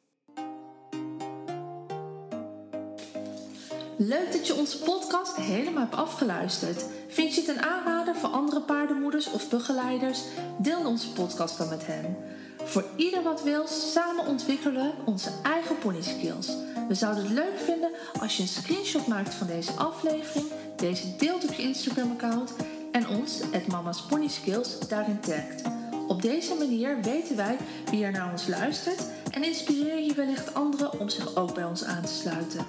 Leuk 3.97 4.31
dat 4.31 4.47
je 4.47 4.55
onze 4.55 4.79
podcast 4.79 5.35
helemaal 5.35 5.81
hebt 5.81 5.95
afgeluisterd. 5.95 6.85
Vind 7.07 7.35
je 7.35 7.41
het 7.41 7.49
een 7.49 7.61
aanrader 7.61 8.15
voor 8.15 8.29
andere 8.29 8.61
paardenmoeders 8.61 9.31
of 9.31 9.49
begeleiders? 9.49 10.21
Deel 10.57 10.85
onze 10.85 11.11
podcast 11.11 11.57
dan 11.57 11.69
met 11.69 11.85
hen. 11.85 12.17
Voor 12.63 12.85
ieder 12.95 13.23
wat 13.23 13.43
wil, 13.43 13.67
samen 13.67 14.25
ontwikkelen 14.25 14.93
onze 15.05 15.31
eigen 15.43 15.77
pony 15.77 16.01
skills. 16.01 16.47
We 16.87 16.93
zouden 16.93 17.23
het 17.23 17.33
leuk 17.33 17.59
vinden 17.59 17.91
als 18.19 18.37
je 18.37 18.41
een 18.41 18.49
screenshot 18.49 19.07
maakt 19.07 19.33
van 19.33 19.47
deze 19.47 19.71
aflevering, 19.71 20.45
deze 20.75 21.15
deelt 21.15 21.43
op 21.43 21.53
je 21.53 21.61
Instagram-account 21.61 22.53
en 22.91 23.07
ons, 23.07 23.41
het 23.51 23.67
Mama's 23.67 24.05
Pony 24.05 24.27
Skills, 24.27 24.79
daarin 24.79 25.19
tagt. 25.19 25.61
Op 26.07 26.21
deze 26.21 26.55
manier 26.55 27.01
weten 27.01 27.35
wij 27.35 27.57
wie 27.89 28.03
er 28.03 28.11
naar 28.11 28.31
ons 28.31 28.47
luistert 28.47 29.07
en 29.31 29.43
inspireer 29.43 30.03
je 30.03 30.13
wellicht 30.13 30.53
anderen 30.53 30.99
om 30.99 31.09
zich 31.09 31.35
ook 31.35 31.53
bij 31.53 31.65
ons 31.65 31.83
aan 31.83 32.05
te 32.05 32.13
sluiten. 32.13 32.65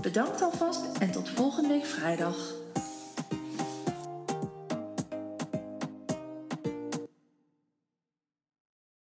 Bedankt 0.00 0.42
alvast 0.42 0.80
en 0.98 1.10
tot 1.10 1.28
volgende 1.28 1.68
week 1.68 1.84
vrijdag. 1.84 2.63